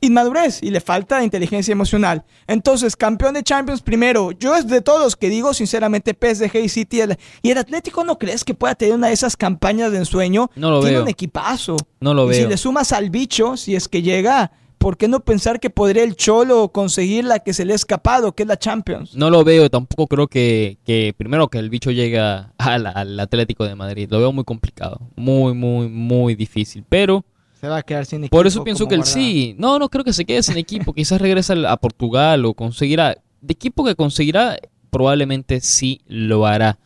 [0.00, 2.24] inmadurez y le falta inteligencia emocional.
[2.46, 4.32] Entonces, campeón de Champions primero.
[4.32, 7.00] Yo es de todos los que digo, sinceramente, PSG y City.
[7.42, 10.50] y el Atlético no crees que pueda tener una de esas campañas de ensueño.
[10.56, 11.02] No lo Tiene veo.
[11.04, 11.76] un equipazo.
[12.00, 12.42] No lo y veo.
[12.42, 16.02] Si le sumas al bicho, si es que llega, ¿por qué no pensar que podría
[16.04, 19.14] el Cholo conseguir la que se le ha escapado, que es la Champions?
[19.16, 23.18] No lo veo, tampoco creo que, que primero que el bicho llegue a- al, al
[23.18, 24.08] Atlético de Madrid.
[24.10, 25.00] Lo veo muy complicado.
[25.16, 26.84] Muy, muy, muy difícil.
[26.88, 27.24] Pero
[27.60, 28.36] Se va a quedar sin equipo.
[28.36, 29.54] por eso pienso que sí.
[29.58, 30.92] No, no creo que se quede sin equipo.
[30.92, 33.16] Quizás regresa a Portugal o conseguirá.
[33.40, 34.58] De equipo que conseguirá,
[34.90, 36.78] probablemente sí lo hará.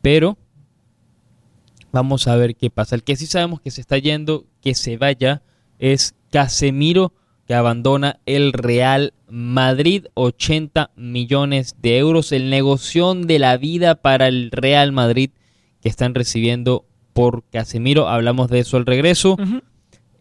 [0.00, 0.38] Pero
[1.92, 2.94] vamos a ver qué pasa.
[2.94, 5.42] El que sí sabemos que se está yendo, que se vaya,
[5.78, 7.12] es Casemiro,
[7.46, 10.06] que abandona el Real Madrid.
[10.14, 12.32] 80 millones de euros.
[12.32, 15.30] El negoción de la vida para el Real Madrid
[15.82, 18.08] que están recibiendo por Casemiro.
[18.08, 19.34] Hablamos de eso al regreso.
[19.34, 19.60] Ujú.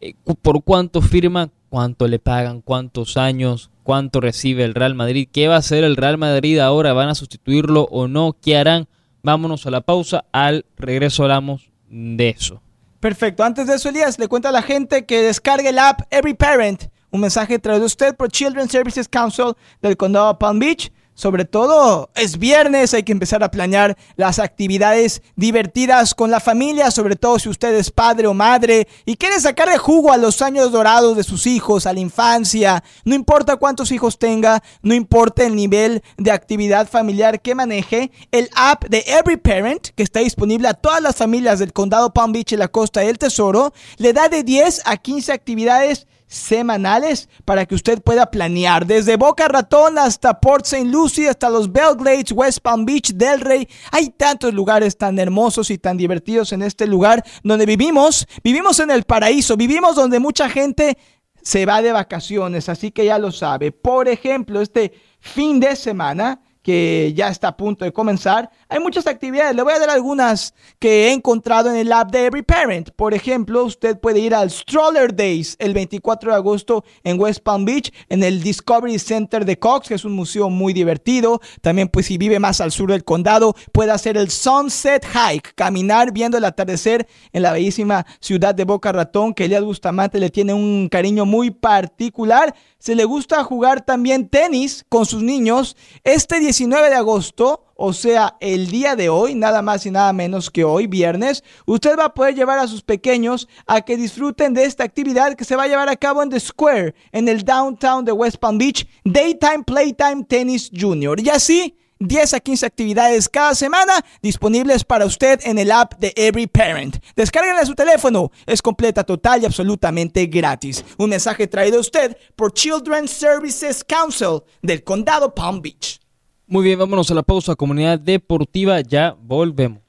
[0.04, 1.50] Eh, ¿Por cuánto firma?
[1.70, 2.60] ¿Cuánto le pagan?
[2.60, 3.72] ¿Cuántos años?
[3.84, 5.30] ¿Cuánto recibe el Real Madrid?
[5.32, 6.92] ¿Qué va a hacer el Real Madrid ahora?
[6.92, 8.36] ¿Van a sustituirlo o no?
[8.42, 8.90] ¿Qué harán?
[9.24, 10.26] Vámonos a la pausa.
[10.34, 12.62] Al regreso hablamos de eso.
[13.00, 13.46] Perfecto.
[13.46, 16.84] Antes de eso, Elías, le cuenta a la gente que descargue el app Every Parent.
[17.10, 20.92] Un mensaje traído usted por Children's Services Council del condado de Palm Beach.
[21.16, 26.90] Sobre todo, es viernes, hay que empezar a planear las actividades divertidas con la familia,
[26.90, 30.72] sobre todo si usted es padre o madre y quiere sacarle jugo a los años
[30.72, 32.84] dorados de sus hijos, a la infancia.
[33.06, 38.50] No importa cuántos hijos tenga, no importa el nivel de actividad familiar que maneje, el
[38.56, 42.54] app de Every Parent, que está disponible a todas las familias del condado Palm Beach
[42.54, 47.76] y la costa del Tesoro, le da de 10 a 15 actividades semanales para que
[47.76, 50.86] usted pueda planear desde Boca Ratón hasta Port St.
[50.86, 53.68] Lucie, hasta los Belgrades, West Palm Beach, Delray.
[53.92, 58.28] Hay tantos lugares tan hermosos y tan divertidos en este lugar donde vivimos.
[58.44, 60.98] Vivimos en el paraíso, vivimos donde mucha gente
[61.42, 63.72] se va de vacaciones, así que ya lo sabe.
[63.72, 69.06] Por ejemplo, este fin de semana que ya está a punto de comenzar, hay muchas
[69.06, 69.56] actividades.
[69.56, 72.90] Le voy a dar algunas que he encontrado en el app de Every Parent.
[72.92, 77.66] Por ejemplo, usted puede ir al Stroller Days el 24 de agosto en West Palm
[77.66, 81.42] Beach, en el Discovery Center de Cox, que es un museo muy divertido.
[81.62, 86.14] También, pues, si vive más al sur del condado, puede hacer el Sunset Hike, caminar
[86.14, 90.54] viendo el atardecer en la bellísima ciudad de Boca Ratón, que Elías Bustamante le tiene
[90.54, 92.56] un cariño muy particular.
[92.80, 95.76] Se le gusta jugar también tenis con sus niños.
[96.04, 100.52] Este 19 de agosto, o sea, el día de hoy, nada más y nada menos
[100.52, 104.66] que hoy, viernes, usted va a poder llevar a sus pequeños a que disfruten de
[104.66, 108.06] esta actividad que se va a llevar a cabo en The Square, en el downtown
[108.06, 111.20] de West Palm Beach, Daytime Playtime Tennis Junior.
[111.20, 116.14] Y así, 10 a 15 actividades cada semana disponibles para usted en el app de
[116.16, 116.98] Every Parent.
[117.16, 118.32] Descárguenla a su teléfono.
[118.46, 120.86] Es completa, total y absolutamente gratis.
[121.00, 126.03] Un mensaje traído a usted por Children's Services Council del Condado Palm Beach.
[126.46, 127.56] Muy bien, vámonos a la pausa.
[127.56, 129.82] Comunidad deportiva, ya volvemos.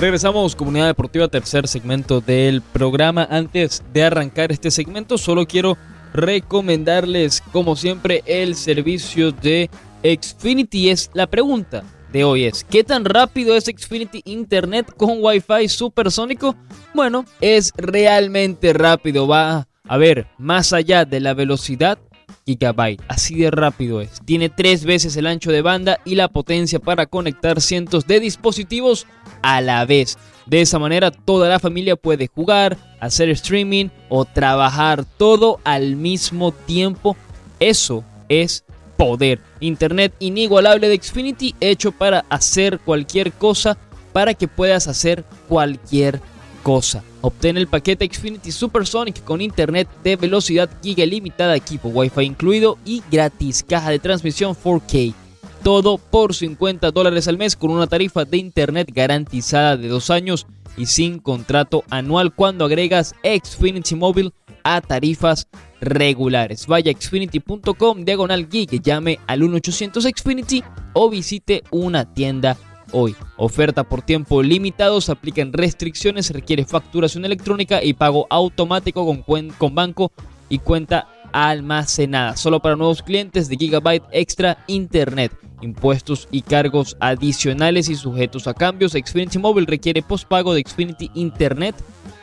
[0.00, 3.26] Regresamos, comunidad deportiva, tercer segmento del programa.
[3.28, 5.76] Antes de arrancar este segmento, solo quiero
[6.12, 9.70] recomendarles, como siempre, el servicio de
[10.02, 10.90] Xfinity.
[10.90, 11.82] Es la pregunta
[12.14, 16.54] de hoy es, ¿qué tan rápido es Xfinity Internet con Wi-Fi supersónico?
[16.94, 21.98] Bueno, es realmente rápido, va a ver, más allá de la velocidad,
[22.46, 24.20] gigabyte, así de rápido es.
[24.24, 29.08] Tiene tres veces el ancho de banda y la potencia para conectar cientos de dispositivos
[29.42, 30.16] a la vez.
[30.46, 36.52] De esa manera toda la familia puede jugar, hacer streaming o trabajar todo al mismo
[36.52, 37.16] tiempo.
[37.58, 38.64] Eso es
[39.04, 39.40] poder.
[39.60, 43.76] Internet inigualable de Xfinity hecho para hacer cualquier cosa
[44.12, 46.20] para que puedas hacer cualquier
[46.62, 47.04] cosa.
[47.20, 53.02] Obtén el paquete Xfinity Supersonic con internet de velocidad giga ilimitada, equipo Wi-Fi incluido y
[53.10, 55.14] gratis caja de transmisión 4K.
[55.62, 60.46] Todo por 50 dólares al mes con una tarifa de internet garantizada de dos años
[60.76, 65.46] y sin contrato anual cuando agregas Xfinity Mobile a tarifas
[65.84, 66.66] regulares.
[66.66, 72.56] Vaya a xfinity.com diagonal geek, llame al 1800 Xfinity o visite una tienda
[72.92, 73.14] hoy.
[73.36, 79.74] Oferta por tiempo limitado, se aplican restricciones, requiere facturación electrónica y pago automático con, con
[79.74, 80.12] banco
[80.48, 82.36] y cuenta almacenada.
[82.36, 85.32] Solo para nuevos clientes de Gigabyte Extra Internet.
[85.60, 88.92] Impuestos y cargos adicionales y sujetos a cambios.
[88.92, 91.74] Xfinity Mobile requiere postpago de Xfinity Internet.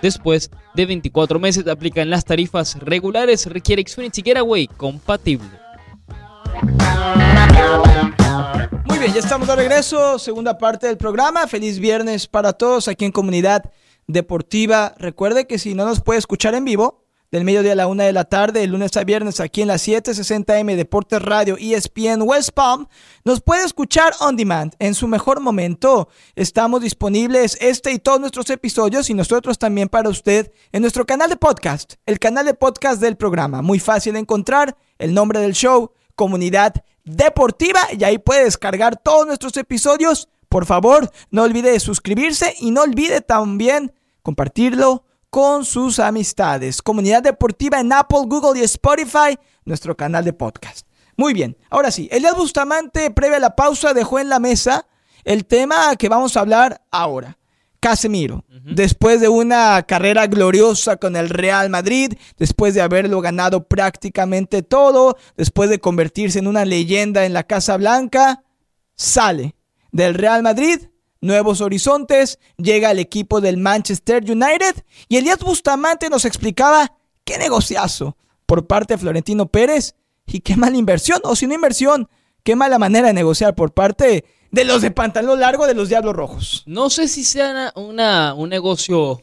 [0.02, 3.46] Después de 24 meses aplican las tarifas regulares.
[3.46, 5.50] Requiere Xfinity Getaway compatible.
[8.86, 11.48] Muy bien, ya estamos de regreso, segunda parte del programa.
[11.48, 13.64] Feliz viernes para todos aquí en Comunidad
[14.08, 14.94] Deportiva.
[14.98, 18.12] Recuerde que si no nos puede escuchar en vivo, del mediodía a la una de
[18.12, 22.88] la tarde, de lunes a viernes, aquí en la 760M Deportes Radio ESPN West Palm,
[23.24, 26.10] nos puede escuchar on demand en su mejor momento.
[26.36, 31.30] Estamos disponibles este y todos nuestros episodios y nosotros también para usted en nuestro canal
[31.30, 33.62] de podcast, el canal de podcast del programa.
[33.62, 39.26] Muy fácil de encontrar, el nombre del show, Comunidad Deportiva, y ahí puede descargar todos
[39.26, 40.28] nuestros episodios.
[40.50, 46.82] Por favor, no olvide suscribirse y no olvide también compartirlo con sus amistades.
[46.82, 50.86] Comunidad Deportiva en Apple, Google y Spotify, nuestro canal de podcast.
[51.18, 54.86] Muy bien, ahora sí, Elias Bustamante, previa a la pausa, dejó en la mesa
[55.24, 57.38] el tema que vamos a hablar ahora.
[57.80, 64.62] Casemiro, después de una carrera gloriosa con el Real Madrid, después de haberlo ganado prácticamente
[64.62, 68.44] todo, después de convertirse en una leyenda en la Casa Blanca,
[68.96, 69.56] sale
[69.92, 70.91] del Real Madrid
[71.22, 78.18] nuevos horizontes, llega al equipo del Manchester United y Elías Bustamante nos explicaba qué negociazo
[78.46, 79.96] por parte de Florentino Pérez
[80.28, 82.10] y qué mala inversión, o si no inversión,
[82.44, 86.16] qué mala manera de negociar por parte de los de pantalón largo de los Diablos
[86.16, 86.64] Rojos.
[86.66, 89.22] No sé si sea una, un negocio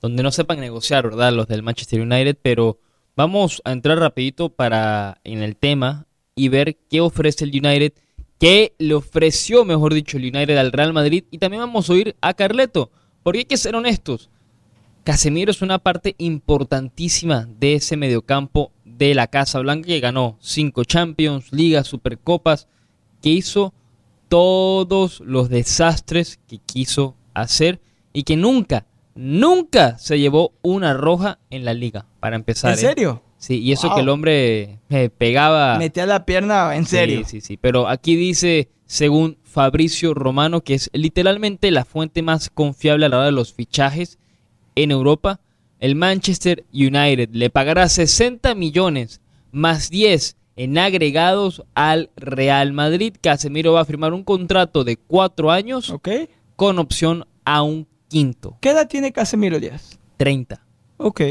[0.00, 1.32] donde no sepan negociar, ¿verdad?
[1.32, 2.78] Los del Manchester United, pero
[3.16, 7.92] vamos a entrar rapidito para en el tema y ver qué ofrece el United
[8.42, 11.22] que le ofreció, mejor dicho, el United al Real Madrid.
[11.30, 12.90] Y también vamos a oír a Carleto,
[13.22, 14.30] porque hay que ser honestos.
[15.04, 20.82] Casemiro es una parte importantísima de ese mediocampo de la Casa Blanca que ganó cinco
[20.82, 22.66] Champions, Ligas, Supercopas,
[23.22, 23.74] que hizo
[24.26, 27.80] todos los desastres que quiso hacer
[28.12, 32.76] y que nunca, nunca se llevó una roja en la liga, para empezar.
[32.76, 33.20] ¿En ¿eh?
[33.42, 35.76] Sí, y eso que el hombre eh, pegaba.
[35.76, 37.22] Metía la pierna en serio.
[37.24, 37.56] Sí, sí, sí.
[37.56, 43.16] Pero aquí dice, según Fabricio Romano, que es literalmente la fuente más confiable a la
[43.16, 44.20] hora de los fichajes
[44.76, 45.40] en Europa,
[45.80, 53.16] el Manchester United le pagará 60 millones más 10 en agregados al Real Madrid.
[53.20, 55.92] Casemiro va a firmar un contrato de cuatro años
[56.54, 58.56] con opción a un quinto.
[58.60, 59.98] ¿Qué edad tiene Casemiro Díaz?
[60.16, 60.64] 30.
[60.98, 61.22] Ok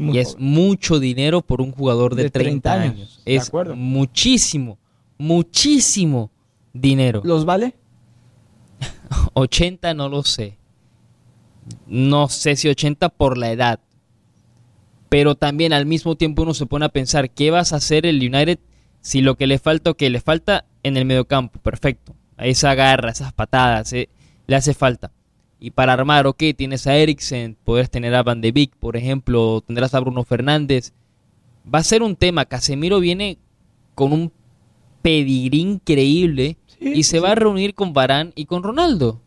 [0.00, 3.20] y es mucho dinero por un jugador de, 30, años.
[3.24, 4.78] Es muchísimo,
[5.18, 6.30] muchísimo
[6.72, 7.20] dinero.
[7.24, 7.74] ¿Los vale?
[9.34, 10.58] 80 no lo sé.
[11.86, 13.80] No sé si 80 por la edad.
[15.08, 18.16] Pero también al mismo tiempo uno se pone a pensar, ¿qué vas a hacer el
[18.16, 18.58] United
[19.00, 21.60] si lo que le falta o que le falta en el mediocampo?
[21.60, 22.14] Perfecto.
[22.36, 24.08] Esa garra, esas patadas, eh,
[24.46, 25.12] le hace falta.
[25.64, 29.62] Y para armar, ok, tienes a Eriksen, puedes tener a Van de Beek, por ejemplo,
[29.66, 30.92] tendrás a Bruno Fernández.
[31.74, 32.44] Va a ser un tema.
[32.44, 33.38] Casemiro viene
[33.94, 34.30] con un
[35.00, 39.22] pedigrí increíble y se va a reunir con Barán y con Ronaldo.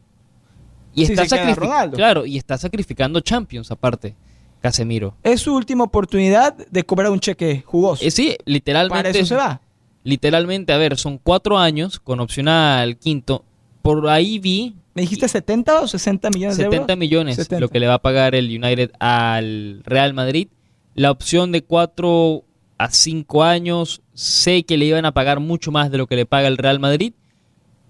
[0.94, 1.98] Y está sacrificando.
[1.98, 4.14] Claro, y está sacrificando Champions aparte.
[4.62, 5.16] Casemiro.
[5.24, 8.06] Es su última oportunidad de cobrar un cheque jugoso.
[8.06, 8.96] Eh, sí, literalmente.
[8.96, 9.60] Para eso se va.
[10.04, 13.44] Literalmente, a ver, son cuatro años con opción al quinto.
[13.82, 16.76] Por ahí vi ¿Me dijiste 70 o 60 millones de euros?
[16.76, 20.48] 70 millones lo que le va a pagar el United al Real Madrid.
[20.96, 22.44] La opción de 4
[22.80, 26.26] a 5 años, sé que le iban a pagar mucho más de lo que le
[26.26, 27.14] paga el Real Madrid.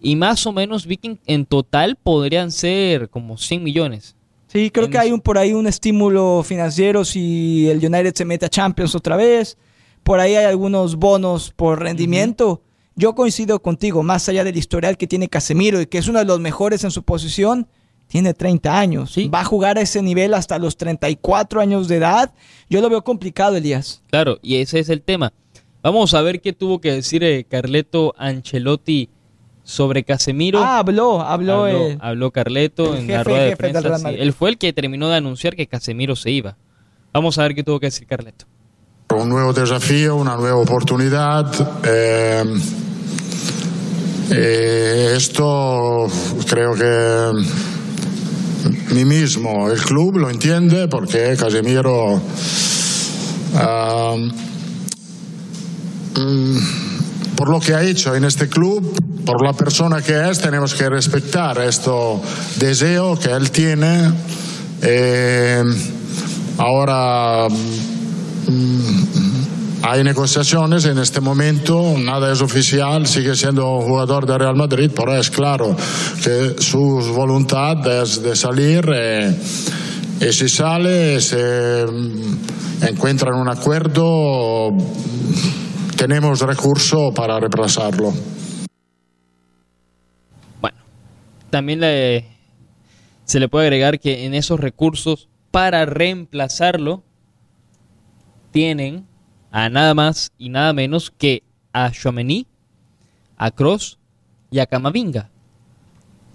[0.01, 4.17] Y más o menos vi que en total podrían ser como 100 millones.
[4.47, 8.47] Sí, creo que hay un, por ahí un estímulo financiero si el United se mete
[8.47, 9.57] a Champions otra vez.
[10.03, 12.63] Por ahí hay algunos bonos por rendimiento.
[12.99, 16.25] Yo coincido contigo, más allá del historial que tiene Casemiro y que es uno de
[16.25, 17.67] los mejores en su posición,
[18.07, 19.15] tiene 30 años.
[19.31, 22.33] Va a jugar a ese nivel hasta los 34 años de edad.
[22.71, 24.01] Yo lo veo complicado, Elías.
[24.09, 25.31] Claro, y ese es el tema.
[25.83, 29.09] Vamos a ver qué tuvo que decir eh, Carleto Ancelotti
[29.61, 30.57] sobre Casemiro.
[30.57, 31.65] Ah, habló, habló.
[31.65, 34.09] Habló, habló Carleto en la rueda de prensa.
[34.09, 36.57] Él fue el que terminó de anunciar que Casemiro se iba.
[37.13, 38.45] Vamos a ver qué tuvo que decir Carleto.
[39.15, 41.45] Un nuevo desafío, una nueva oportunidad.
[41.85, 42.43] Eh
[44.29, 46.07] eh, esto
[46.47, 47.31] creo que
[48.93, 52.21] mí mismo, el club lo entiende porque Casemiro
[56.15, 56.57] mm,
[57.35, 60.89] por lo que ha hecho en este club, por la persona que es, tenemos que
[60.89, 61.91] respetar este
[62.57, 64.11] deseo que él tiene.
[64.81, 65.63] Eh,
[66.57, 67.47] ahora
[68.47, 69.16] mm,
[69.83, 75.15] hay negociaciones en este momento, nada es oficial, sigue siendo jugador de Real Madrid, pero
[75.15, 75.75] es claro
[76.23, 76.79] que su
[77.13, 79.35] voluntad es de salir eh,
[80.19, 84.75] y si sale, se mm, encuentra en un acuerdo,
[85.95, 88.13] tenemos recurso para reemplazarlo.
[91.49, 92.25] también le,
[93.23, 97.03] se le puede agregar que en esos recursos para reemplazarlo
[98.51, 99.07] tienen
[99.57, 101.41] a nada más y nada menos que
[101.73, 102.45] a Chouameni,
[103.37, 103.97] a Cross
[104.51, 105.31] y a Camavinga.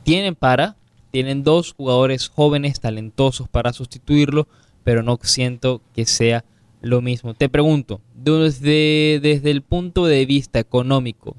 [0.03, 0.75] Tienen para,
[1.13, 4.49] tienen dos jugadores jóvenes, talentosos para sustituirlo,
[4.83, 6.45] pero no siento que sea
[6.81, 7.33] lo mismo.
[7.35, 11.37] Te pregunto, desde, desde el punto de vista económico,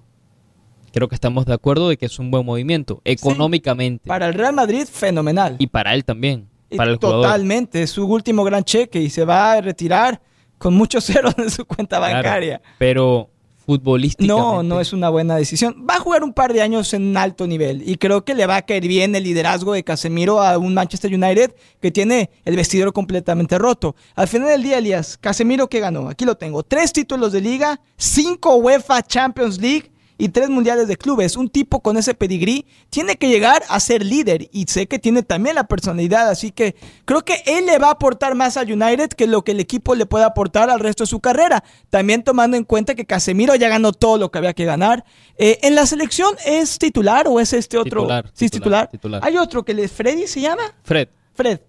[0.93, 4.07] creo que estamos de acuerdo de que es un buen movimiento, económicamente.
[4.07, 5.57] Para el Real Madrid, fenomenal.
[5.59, 9.51] Y para él también, para el Totalmente, es su último gran cheque y se va
[9.51, 10.21] a retirar
[10.63, 12.61] con muchos ceros en su cuenta bancaria.
[12.77, 13.29] pero
[13.65, 14.41] futbolísticamente.
[14.41, 15.85] No, no es una buena decisión.
[15.89, 18.57] Va a jugar un par de años en alto nivel y creo que le va
[18.57, 22.91] a caer bien el liderazgo de Casemiro a un Manchester United que tiene el vestidor
[22.91, 23.95] completamente roto.
[24.15, 27.79] Al final del día, Elías, Casemiro que ganó, aquí lo tengo, tres títulos de liga,
[27.97, 31.35] cinco UEFA Champions League y tres mundiales de clubes.
[31.37, 35.23] Un tipo con ese pedigrí tiene que llegar a ser líder y sé que tiene
[35.23, 39.09] también la personalidad, así que creo que él le va a aportar más al United
[39.09, 41.63] que lo que el equipo le puede aportar al resto de su carrera.
[41.89, 45.05] También tomando en cuenta que Casemiro ya ganó todo lo que había que ganar.
[45.37, 48.01] Eh, ¿En la selección es titular o es este otro?
[48.01, 48.89] Titular, sí, titular,
[49.21, 50.63] Hay otro que le Freddy se llama.
[50.83, 51.07] Fred.
[51.33, 51.59] Fred.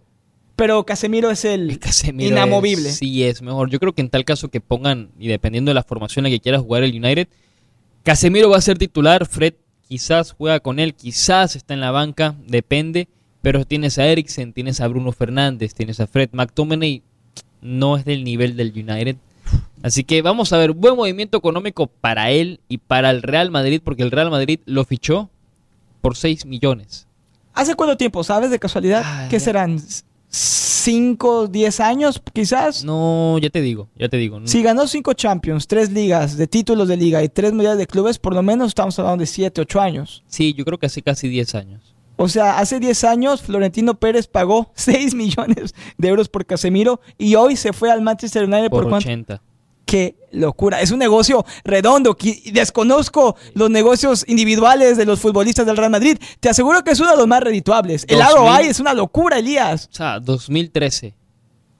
[0.56, 1.80] Pero Casemiro es el,
[2.16, 2.90] inamovible.
[2.90, 3.70] sí, es mejor.
[3.70, 6.36] Yo creo que en tal caso que pongan, y dependiendo de la formación en la
[6.36, 7.28] que quiera jugar el United,
[8.04, 9.54] Casemiro va a ser titular, Fred
[9.88, 13.08] quizás juega con él, quizás está en la banca, depende,
[13.40, 17.02] pero tienes a Eriksen, tienes a Bruno Fernández, tienes a Fred McTominay,
[17.62, 19.16] no es del nivel del United.
[19.82, 23.80] Así que vamos a ver, buen movimiento económico para él y para el Real Madrid,
[23.82, 25.30] porque el Real Madrid lo fichó
[26.02, 27.06] por 6 millones.
[27.54, 29.02] ¿Hace cuánto tiempo, sabes de casualidad?
[29.02, 29.80] Ah, ¿Qué serán?
[30.84, 32.84] 5, 10 años, quizás.
[32.84, 34.38] No, ya te digo, ya te digo.
[34.44, 38.18] Si ganó 5 Champions, 3 ligas de títulos de liga y 3 mundiales de clubes,
[38.18, 40.22] por lo menos estamos hablando de 7, 8 años.
[40.26, 41.94] Sí, yo creo que hace casi 10 años.
[42.16, 47.34] O sea, hace 10 años Florentino Pérez pagó 6 millones de euros por Casemiro y
[47.34, 49.40] hoy se fue al Manchester United por, por 80
[49.84, 50.80] qué locura.
[50.80, 52.16] Es un negocio redondo.
[52.52, 56.18] Desconozco los negocios individuales de los futbolistas del Real Madrid.
[56.40, 58.04] Te aseguro que es uno de los más redituables.
[58.08, 59.88] El ROI es una locura, Elías.
[59.92, 61.14] O sea, 2013.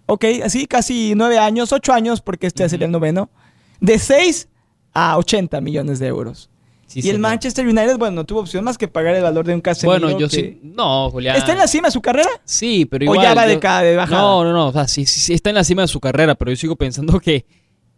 [0.06, 3.30] Ok, así casi nueve años, ocho años, porque este sería el noveno.
[3.80, 4.48] De 6
[4.92, 6.50] a 80 millones de euros.
[6.94, 9.60] y el Manchester United, bueno, no tuvo opción más que pagar el valor de un
[9.60, 10.00] Casemiro.
[10.00, 10.60] Bueno, yo sí.
[10.62, 11.36] No, Julián.
[11.36, 12.28] ¿Está en la cima de su carrera?
[12.44, 13.18] Sí, pero igual.
[13.18, 14.20] ¿O ya va de, cada, de bajada?
[14.20, 14.68] No, no, no.
[14.68, 17.18] O sea, sí, sí, está en la cima de su carrera, pero yo sigo pensando
[17.18, 17.46] que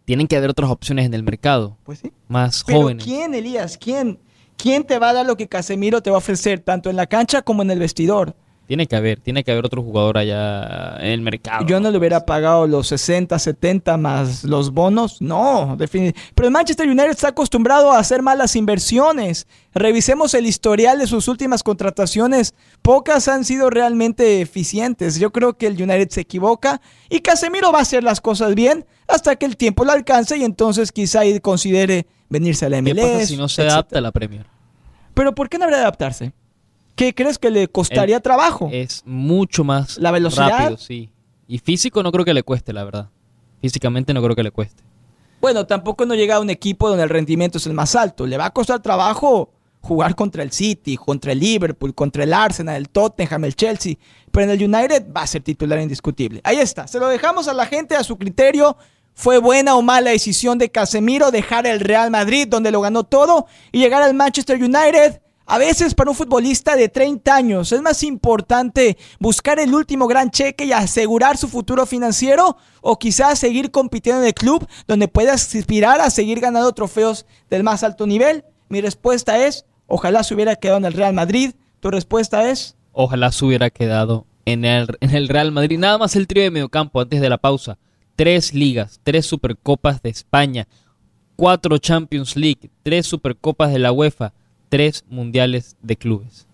[0.07, 1.75] tienen que haber otras opciones en el mercado.
[1.83, 2.13] Pues sí.
[2.29, 3.03] Más Pero jóvenes.
[3.03, 3.77] ¿Quién, Elías?
[3.77, 4.17] ¿Quién?
[4.55, 7.07] ¿Quién te va a dar lo que Casemiro te va a ofrecer, tanto en la
[7.07, 8.33] cancha como en el vestidor?
[8.67, 11.65] Tiene que haber, tiene que haber otro jugador allá en el mercado.
[11.65, 15.21] Yo no le hubiera pagado los 60, 70 más los bonos.
[15.21, 16.33] No, definitivamente.
[16.35, 19.47] Pero el Manchester United está acostumbrado a hacer malas inversiones.
[19.73, 22.55] Revisemos el historial de sus últimas contrataciones.
[22.81, 25.17] Pocas han sido realmente eficientes.
[25.17, 28.85] Yo creo que el United se equivoca y Casemiro va a hacer las cosas bien
[29.07, 32.95] hasta que el tiempo lo alcance y entonces quizá considere venirse a la MLS.
[32.95, 34.45] ¿Qué pasa si no se adapta a la Premier?
[35.13, 36.33] Pero ¿por qué no habría de adaptarse?
[36.97, 38.69] ¿Qué crees que le costaría trabajo?
[38.73, 40.49] Es mucho más la velocidad.
[40.49, 41.11] rápido, sí.
[41.47, 43.09] Y físico no creo que le cueste, la verdad.
[43.61, 44.81] Físicamente no creo que le cueste.
[45.39, 48.25] Bueno, tampoco no llega a un equipo donde el rendimiento es el más alto.
[48.25, 52.75] Le va a costar trabajo jugar contra el City, contra el Liverpool, contra el Arsenal,
[52.75, 53.93] el Tottenham, el Chelsea.
[54.31, 56.41] Pero en el United va a ser titular indiscutible.
[56.43, 56.87] Ahí está.
[56.87, 58.75] Se lo dejamos a la gente a su criterio.
[59.13, 63.45] ¿Fue buena o mala decisión de Casemiro dejar el Real Madrid, donde lo ganó todo,
[63.71, 65.21] y llegar al Manchester United?
[65.49, 70.29] A veces para un futbolista de 30 años es más importante buscar el último gran
[70.29, 75.55] cheque y asegurar su futuro financiero o quizás seguir compitiendo en el club donde puedas
[75.55, 78.43] aspirar a seguir ganando trofeos del más alto nivel.
[78.67, 81.53] Mi respuesta es, ojalá se hubiera quedado en el Real Madrid.
[81.79, 82.75] Tu respuesta es...
[82.91, 85.79] Ojalá se hubiera quedado en el, en el Real Madrid.
[85.79, 87.77] Nada más el trío de mediocampo antes de la pausa.
[88.17, 90.67] Tres ligas, tres supercopas de España,
[91.37, 94.33] cuatro Champions League, tres supercopas de la UEFA
[94.69, 96.47] tres mundiales de clubes.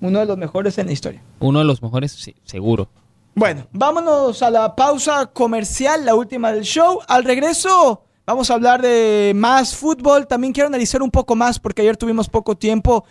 [0.00, 1.22] Uno de los mejores en la historia.
[1.40, 2.88] Uno de los mejores, sí, seguro.
[3.34, 7.00] Bueno, vámonos a la pausa comercial, la última del show.
[7.06, 10.26] Al regreso vamos a hablar de más fútbol.
[10.26, 13.04] También quiero analizar un poco más porque ayer tuvimos poco tiempo.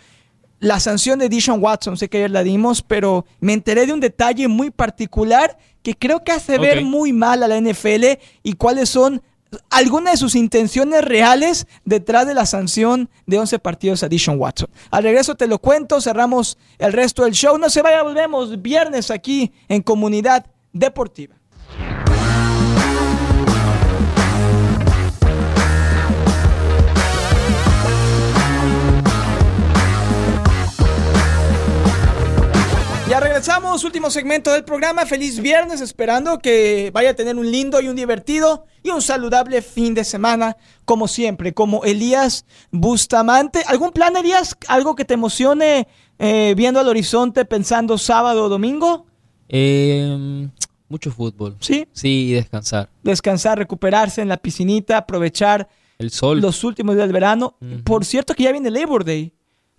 [0.58, 4.00] La sanción de Dishon Watson, sé que ayer la dimos, pero me enteré de un
[4.00, 8.90] detalle muy particular que creo que hace ver muy mal a la NFL y cuáles
[8.90, 9.22] son
[9.70, 14.68] alguna de sus intenciones reales detrás de la sanción de 11 partidos a Dishon Watson.
[14.90, 17.58] Al regreso te lo cuento, cerramos el resto del show.
[17.58, 21.39] No se vaya, volvemos viernes aquí en Comunidad Deportiva.
[33.70, 35.06] Último segmento del programa.
[35.06, 39.62] Feliz viernes, esperando que vaya a tener un lindo y un divertido y un saludable
[39.62, 43.62] fin de semana, como siempre, como Elías Bustamante.
[43.68, 44.56] ¿Algún plan, Elías?
[44.66, 45.86] ¿Algo que te emocione
[46.18, 49.06] eh, viendo al horizonte pensando sábado o domingo?
[49.48, 50.48] Eh,
[50.88, 51.56] mucho fútbol.
[51.60, 51.86] Sí.
[51.92, 52.90] Sí, y descansar.
[53.04, 56.40] Descansar, recuperarse en la piscinita, aprovechar El sol.
[56.40, 57.54] los últimos días del verano.
[57.84, 59.32] Por cierto que ya viene Labor Day.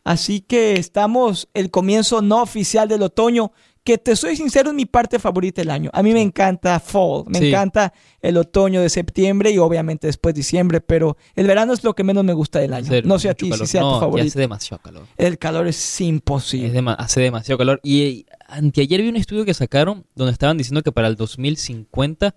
[0.04, 3.52] Así que estamos el comienzo no oficial del otoño,
[3.84, 5.90] que te soy sincero es mi parte favorita del año.
[5.94, 7.48] A mí me encanta fall, me Sí.
[7.50, 12.04] encanta el otoño de septiembre y obviamente después diciembre, pero el verano es lo que
[12.04, 12.92] menos me gusta del año.
[13.06, 14.28] No sé a ti si sea no, tu favorito.
[14.28, 15.08] hace demasiado calor.
[15.18, 16.78] El calor es imposible.
[16.78, 17.80] Es hace demasiado calor.
[17.84, 22.36] Y eh, anteayer vi un estudio que sacaron donde estaban diciendo que para el 2050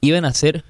[0.00, 0.64] iban a ser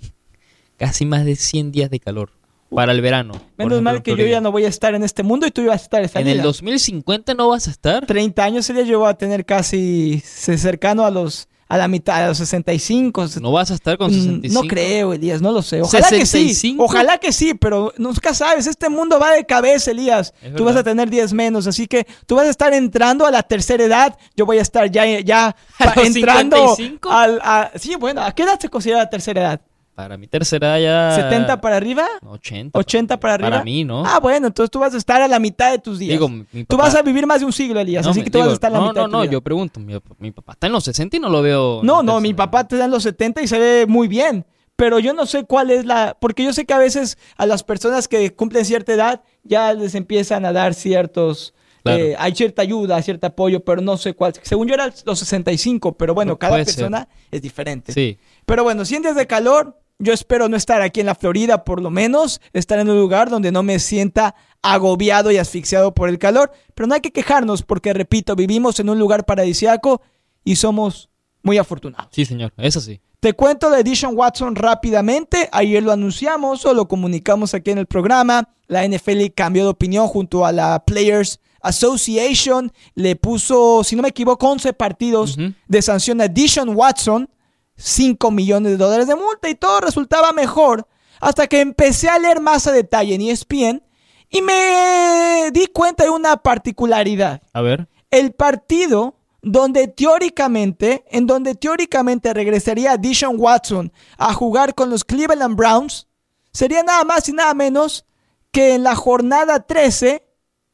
[0.76, 2.32] casi más de 100 días de calor
[2.74, 3.32] para el verano.
[3.56, 5.60] Menos ejemplo, mal que yo ya no voy a estar en este mundo y tú
[5.62, 6.44] ibas a estar esta En el vida.
[6.44, 8.06] 2050 no vas a estar.
[8.06, 12.22] 30 años sería yo voy a tener casi se- cercano a los a la mitad,
[12.22, 13.24] a los 65.
[13.40, 14.62] No vas a estar con Mm, 65.
[14.62, 15.80] No creo, Elías, no lo sé.
[15.80, 16.50] Ojalá que sí.
[16.50, 16.84] 65.
[16.84, 18.66] Ojalá que sí, pero nunca sabes.
[18.66, 20.34] Este mundo va de cabeza, Elías.
[20.42, 23.30] Es Tú vas a tener 10 menos, así que tú vas a estar entrando a
[23.30, 24.18] la tercera edad.
[24.36, 27.10] Yo voy a estar ya, ya ¿A entrando 55?
[27.10, 27.40] al.
[27.42, 29.60] a- sí, bueno, ¿a qué edad se considera la tercera edad?
[29.94, 31.30] Para mi tercera edad ya...
[31.30, 32.06] ¿70 para arriba?
[32.26, 32.78] 80.
[32.78, 33.50] 80 para arriba.
[33.50, 34.02] Para mí, ¿no?
[34.06, 36.12] Ah, bueno, entonces tú vas a estar a la mitad de tus días.
[36.12, 38.38] Digo, mi- tú vas a vivir más de un siglo, Elías, No, así que tú
[38.38, 39.32] vas a estar a la no, mitad no, no, vida.
[39.32, 39.80] yo pregunto.
[39.80, 41.80] Mi, mi papá está en los 60 y no lo veo...
[41.82, 44.46] No, no, mi papá da en los 70 y se ve muy bien.
[44.76, 46.16] Pero yo no sé cuál es la.
[46.18, 49.94] Porque yo sé que a veces a las personas que cumplen cierta edad ya les
[49.94, 51.52] empiezan a dar ciertos.
[51.84, 51.98] Claro.
[52.02, 54.32] eh, hay cierta ayuda, cierto apoyo, pero no sé cuál.
[54.42, 56.64] Según yo era los 65, pero bueno, cada ser.
[56.64, 57.92] persona es diferente.
[57.92, 58.18] Sí.
[58.46, 59.78] Pero bueno, 100 días de calor.
[60.02, 63.30] Yo espero no estar aquí en la Florida, por lo menos, estar en un lugar
[63.30, 66.50] donde no me sienta agobiado y asfixiado por el calor.
[66.74, 70.02] Pero no hay que quejarnos porque, repito, vivimos en un lugar paradisiaco
[70.42, 71.08] y somos
[71.44, 72.08] muy afortunados.
[72.10, 72.52] Sí, señor.
[72.56, 73.00] Eso sí.
[73.20, 75.48] Te cuento de Edition Watson rápidamente.
[75.52, 78.48] Ayer lo anunciamos o lo comunicamos aquí en el programa.
[78.66, 82.72] La NFL cambió de opinión junto a la Players Association.
[82.96, 85.38] Le puso, si no me equivoco, 11 partidos
[85.68, 87.28] de sanción a Edition Watson.
[87.76, 90.86] 5 millones de dólares de multa y todo resultaba mejor.
[91.20, 93.82] Hasta que empecé a leer más a detalle en ESPN
[94.28, 97.86] y me di cuenta de una particularidad A ver.
[98.10, 105.56] el partido donde teóricamente, en donde teóricamente regresaría Dishon Watson a jugar con los Cleveland
[105.56, 106.06] Browns,
[106.52, 108.04] sería nada más y nada menos
[108.52, 110.24] que en la jornada 13,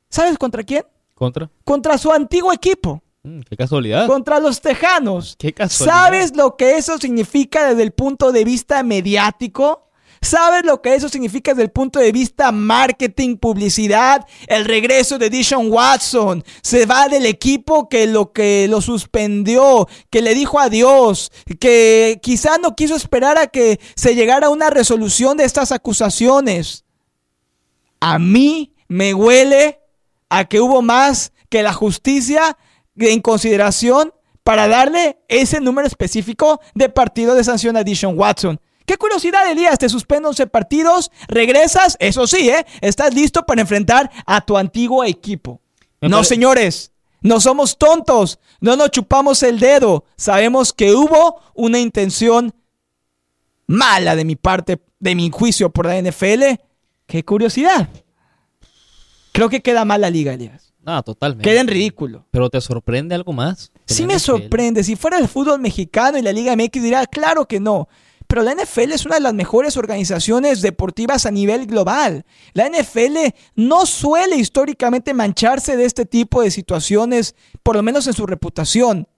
[0.08, 0.84] ¿sabes contra quién?
[1.14, 1.50] Contra.
[1.64, 4.06] Contra su antiguo equipo, Mm, qué casualidad.
[4.06, 5.36] contra los Tejanos.
[5.38, 5.94] Qué casualidad.
[5.94, 9.88] ¿Sabes lo que eso significa desde el punto de vista mediático?
[10.20, 14.26] ¿Sabes lo que eso significa desde el punto de vista marketing, publicidad?
[14.48, 16.44] El regreso de Dishon Watson.
[16.62, 22.58] Se va del equipo que lo que lo suspendió, que le dijo adiós, que quizá
[22.58, 26.84] no quiso esperar a que se llegara a una resolución de estas acusaciones.
[28.00, 29.80] A mí me huele
[30.30, 32.58] a que hubo más que la justicia
[33.00, 38.60] en consideración para darle ese número específico de partido de sanción a Dishon Watson.
[38.86, 42.64] Qué curiosidad, Elías, te suspendo 11 partidos, regresas, eso sí, ¿eh?
[42.80, 45.60] Estás listo para enfrentar a tu antiguo equipo.
[46.00, 51.78] Me no, señores, no somos tontos, no nos chupamos el dedo, sabemos que hubo una
[51.78, 52.54] intención
[53.66, 56.58] mala de mi parte, de mi juicio por la NFL.
[57.06, 57.88] Qué curiosidad.
[59.32, 60.67] Creo que queda mal la liga, Elías.
[60.84, 61.48] No, totalmente.
[61.48, 62.24] Queda en ridículo.
[62.30, 63.72] Pero te sorprende algo más.
[63.86, 64.82] Sí me sorprende.
[64.84, 67.88] Si fuera el fútbol mexicano y la Liga MX diría, claro que no.
[68.26, 72.26] Pero la NFL es una de las mejores organizaciones deportivas a nivel global.
[72.52, 78.12] La NFL no suele históricamente mancharse de este tipo de situaciones, por lo menos en
[78.12, 79.08] su reputación.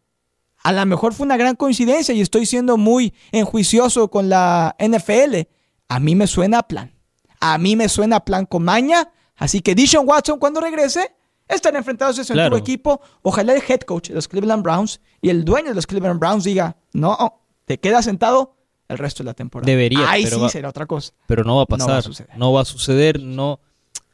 [0.62, 5.48] A lo mejor fue una gran coincidencia y estoy siendo muy enjuicioso con la NFL.
[5.88, 6.94] A mí me suena a plan.
[7.40, 9.10] A mí me suena a plan con maña.
[9.34, 11.16] Así que Dishon Watson cuando regrese
[11.54, 12.56] estarán enfrentados a su Claro.
[12.56, 13.00] antiguo equipo.
[13.22, 16.44] Ojalá el head coach de los Cleveland Browns y el dueño de los Cleveland Browns
[16.44, 17.16] diga, no,
[17.64, 18.56] te quedas sentado
[18.88, 19.70] el resto de la temporada.
[19.70, 21.12] Debería, Ahí pero sí va- será otra cosa.
[21.26, 22.02] Pero no va a No va a pasar.
[22.02, 22.36] suceder.
[22.38, 23.20] No va a suceder.
[23.22, 23.60] No.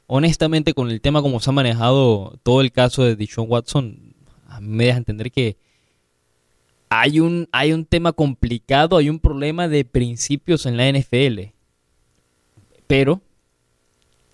[0.07, 4.15] Honestamente, con el tema como se ha manejado todo el caso de Deshaun Watson,
[4.49, 5.57] a mí me deja entender que
[6.89, 11.53] hay un, hay un tema complicado, hay un problema de principios en la NFL.
[12.87, 13.21] Pero,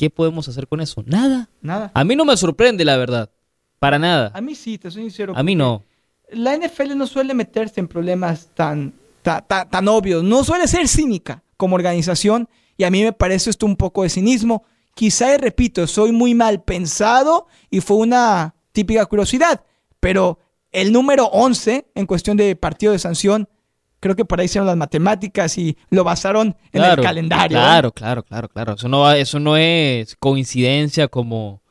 [0.03, 1.05] ¿qué podemos hacer con eso?
[1.07, 1.48] Nada.
[1.61, 1.92] Nada.
[1.94, 3.30] A mí no me sorprende, la verdad.
[3.78, 4.32] Para nada.
[4.34, 5.32] A mí sí, te soy sincero.
[5.36, 5.84] A mí no.
[6.32, 8.92] la NFL no suele meterse en problemas tan,
[9.22, 13.48] ta- ta- tan, obvios, no suele ser cínica como organización y a mí me parece
[13.50, 14.64] esto un poco de cinismo.
[14.96, 19.62] Quizá, y repito, soy muy mal pensado y fue una típica curiosidad,
[20.00, 20.40] pero
[20.72, 23.48] el número 11 en cuestión de partido de sanción.
[24.03, 27.57] Creo que por ahí hicieron las matemáticas y lo basaron en el calendario.
[27.57, 28.74] Claro, claro, claro, claro.
[28.74, 31.62] Eso no, eso no es coincidencia como,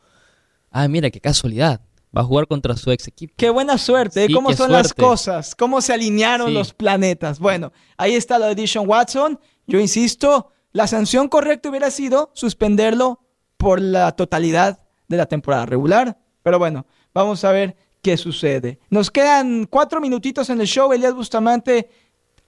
[0.71, 1.81] ah, mira, qué casualidad.
[2.15, 3.33] Va a jugar contra su ex equipo.
[3.35, 4.23] Qué buena suerte.
[4.23, 4.27] ¿eh?
[4.33, 5.55] ¿Cómo son las cosas?
[5.55, 7.37] ¿Cómo se alinearon los planetas?
[7.37, 9.37] Bueno, ahí está la edición Watson.
[9.67, 13.19] Yo insisto, la sanción correcta hubiera sido suspenderlo
[13.57, 14.79] por la totalidad
[15.09, 16.17] de la temporada regular.
[16.43, 18.79] Pero bueno, vamos a ver qué sucede.
[18.89, 20.93] Nos quedan cuatro minutitos en el show.
[20.93, 21.89] Elías Bustamante,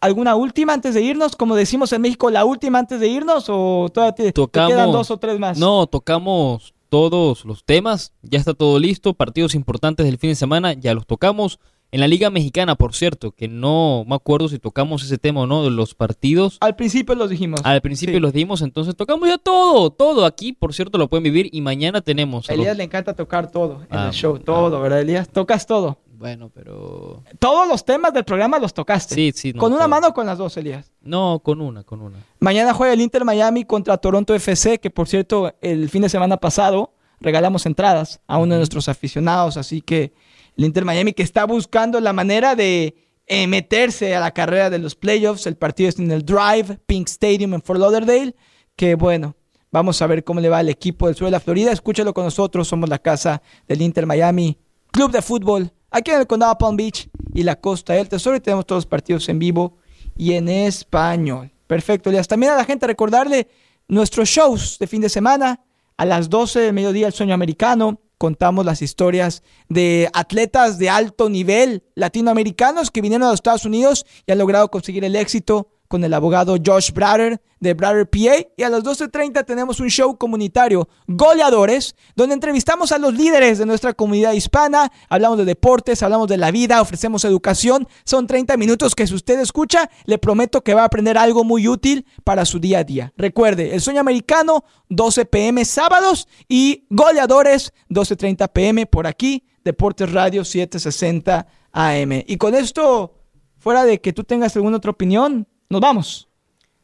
[0.03, 1.35] ¿alguna última antes de irnos?
[1.35, 3.45] Como decimos en México, ¿la última antes de irnos?
[3.47, 5.57] ¿O todavía te, quedan dos o tres más?
[5.57, 8.13] No, tocamos todos los temas.
[8.21, 9.13] Ya está todo listo.
[9.13, 11.59] Partidos importantes del fin de semana, ya los tocamos.
[11.91, 15.47] En la Liga Mexicana, por cierto, que no me acuerdo si tocamos ese tema o
[15.47, 16.57] no de los partidos.
[16.59, 17.61] Al principio los dijimos.
[17.63, 20.25] Al principio los dimos, entonces tocamos ya todo, todo.
[20.25, 22.49] Aquí, por cierto, lo pueden vivir y mañana tenemos.
[22.49, 25.29] A Elías le encanta tocar todo en el ah, show, todo, ¿verdad, Elías?
[25.29, 25.99] Tocas todo.
[26.23, 27.21] Bueno, pero.
[27.37, 29.13] Todos los temas del programa los tocaste.
[29.13, 29.51] Sí, sí.
[29.51, 30.89] ¿Con una mano o con las dos, Elías?
[31.01, 32.17] No, con una, con una.
[32.39, 36.37] Mañana juega el Inter Miami contra Toronto FC, que por cierto, el fin de semana
[36.37, 40.13] pasado regalamos entradas a uno de nuestros aficionados, así que
[40.55, 42.95] el Inter Miami que está buscando la manera de
[43.27, 45.45] eh, meterse a la carrera de los playoffs.
[45.45, 48.33] El partido es en el Drive, Pink Stadium en Fort Lauderdale.
[48.77, 49.35] Que bueno,
[49.71, 51.73] vamos a ver cómo le va al equipo del sur de la Florida.
[51.73, 54.57] Escúchalo con nosotros, somos la casa del Inter Miami,
[54.89, 58.35] club de fútbol, aquí en el condado Palm Beach y la costa del Tesoro.
[58.35, 59.77] Y tenemos todos los partidos en vivo
[60.17, 61.51] y en español.
[61.67, 62.27] Perfecto, Elias.
[62.27, 63.47] También a la gente recordarle
[63.87, 65.61] nuestros shows de fin de semana
[65.95, 71.29] a las 12 del mediodía, el sueño americano contamos las historias de atletas de alto
[71.29, 76.03] nivel latinoamericanos que vinieron a los Estados Unidos y han logrado conseguir el éxito con
[76.03, 78.47] el abogado Josh Brader de Brader PA.
[78.57, 83.67] Y a las 12.30 tenemos un show comunitario, Goleadores, donde entrevistamos a los líderes de
[83.67, 84.91] nuestra comunidad hispana.
[85.07, 87.87] Hablamos de deportes, hablamos de la vida, ofrecemos educación.
[88.05, 91.67] Son 30 minutos que si usted escucha, le prometo que va a aprender algo muy
[91.67, 93.13] útil para su día a día.
[93.15, 100.43] Recuerde, el sueño americano, 12 pm sábados y Goleadores, 12.30 pm por aquí, Deportes Radio
[100.43, 102.23] 760 AM.
[102.25, 103.13] Y con esto,
[103.59, 106.29] fuera de que tú tengas alguna otra opinión, nos vamos.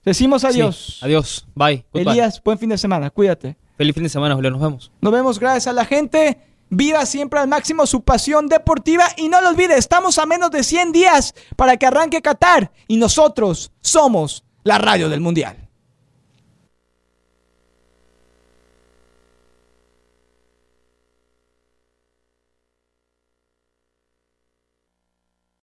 [0.03, 0.99] Decimos adiós.
[1.01, 1.47] adiós.
[1.55, 1.85] Bye.
[1.93, 3.09] Elías, buen fin de semana.
[3.09, 3.55] Cuídate.
[3.77, 4.51] Feliz fin de semana, Julio.
[4.51, 4.91] Nos vemos.
[4.99, 5.39] Nos vemos.
[5.39, 6.39] Gracias a la gente.
[6.71, 10.63] Viva siempre al máximo su pasión deportiva y no lo olvide, estamos a menos de
[10.63, 15.68] 100 días para que arranque Qatar y nosotros somos la radio del Mundial.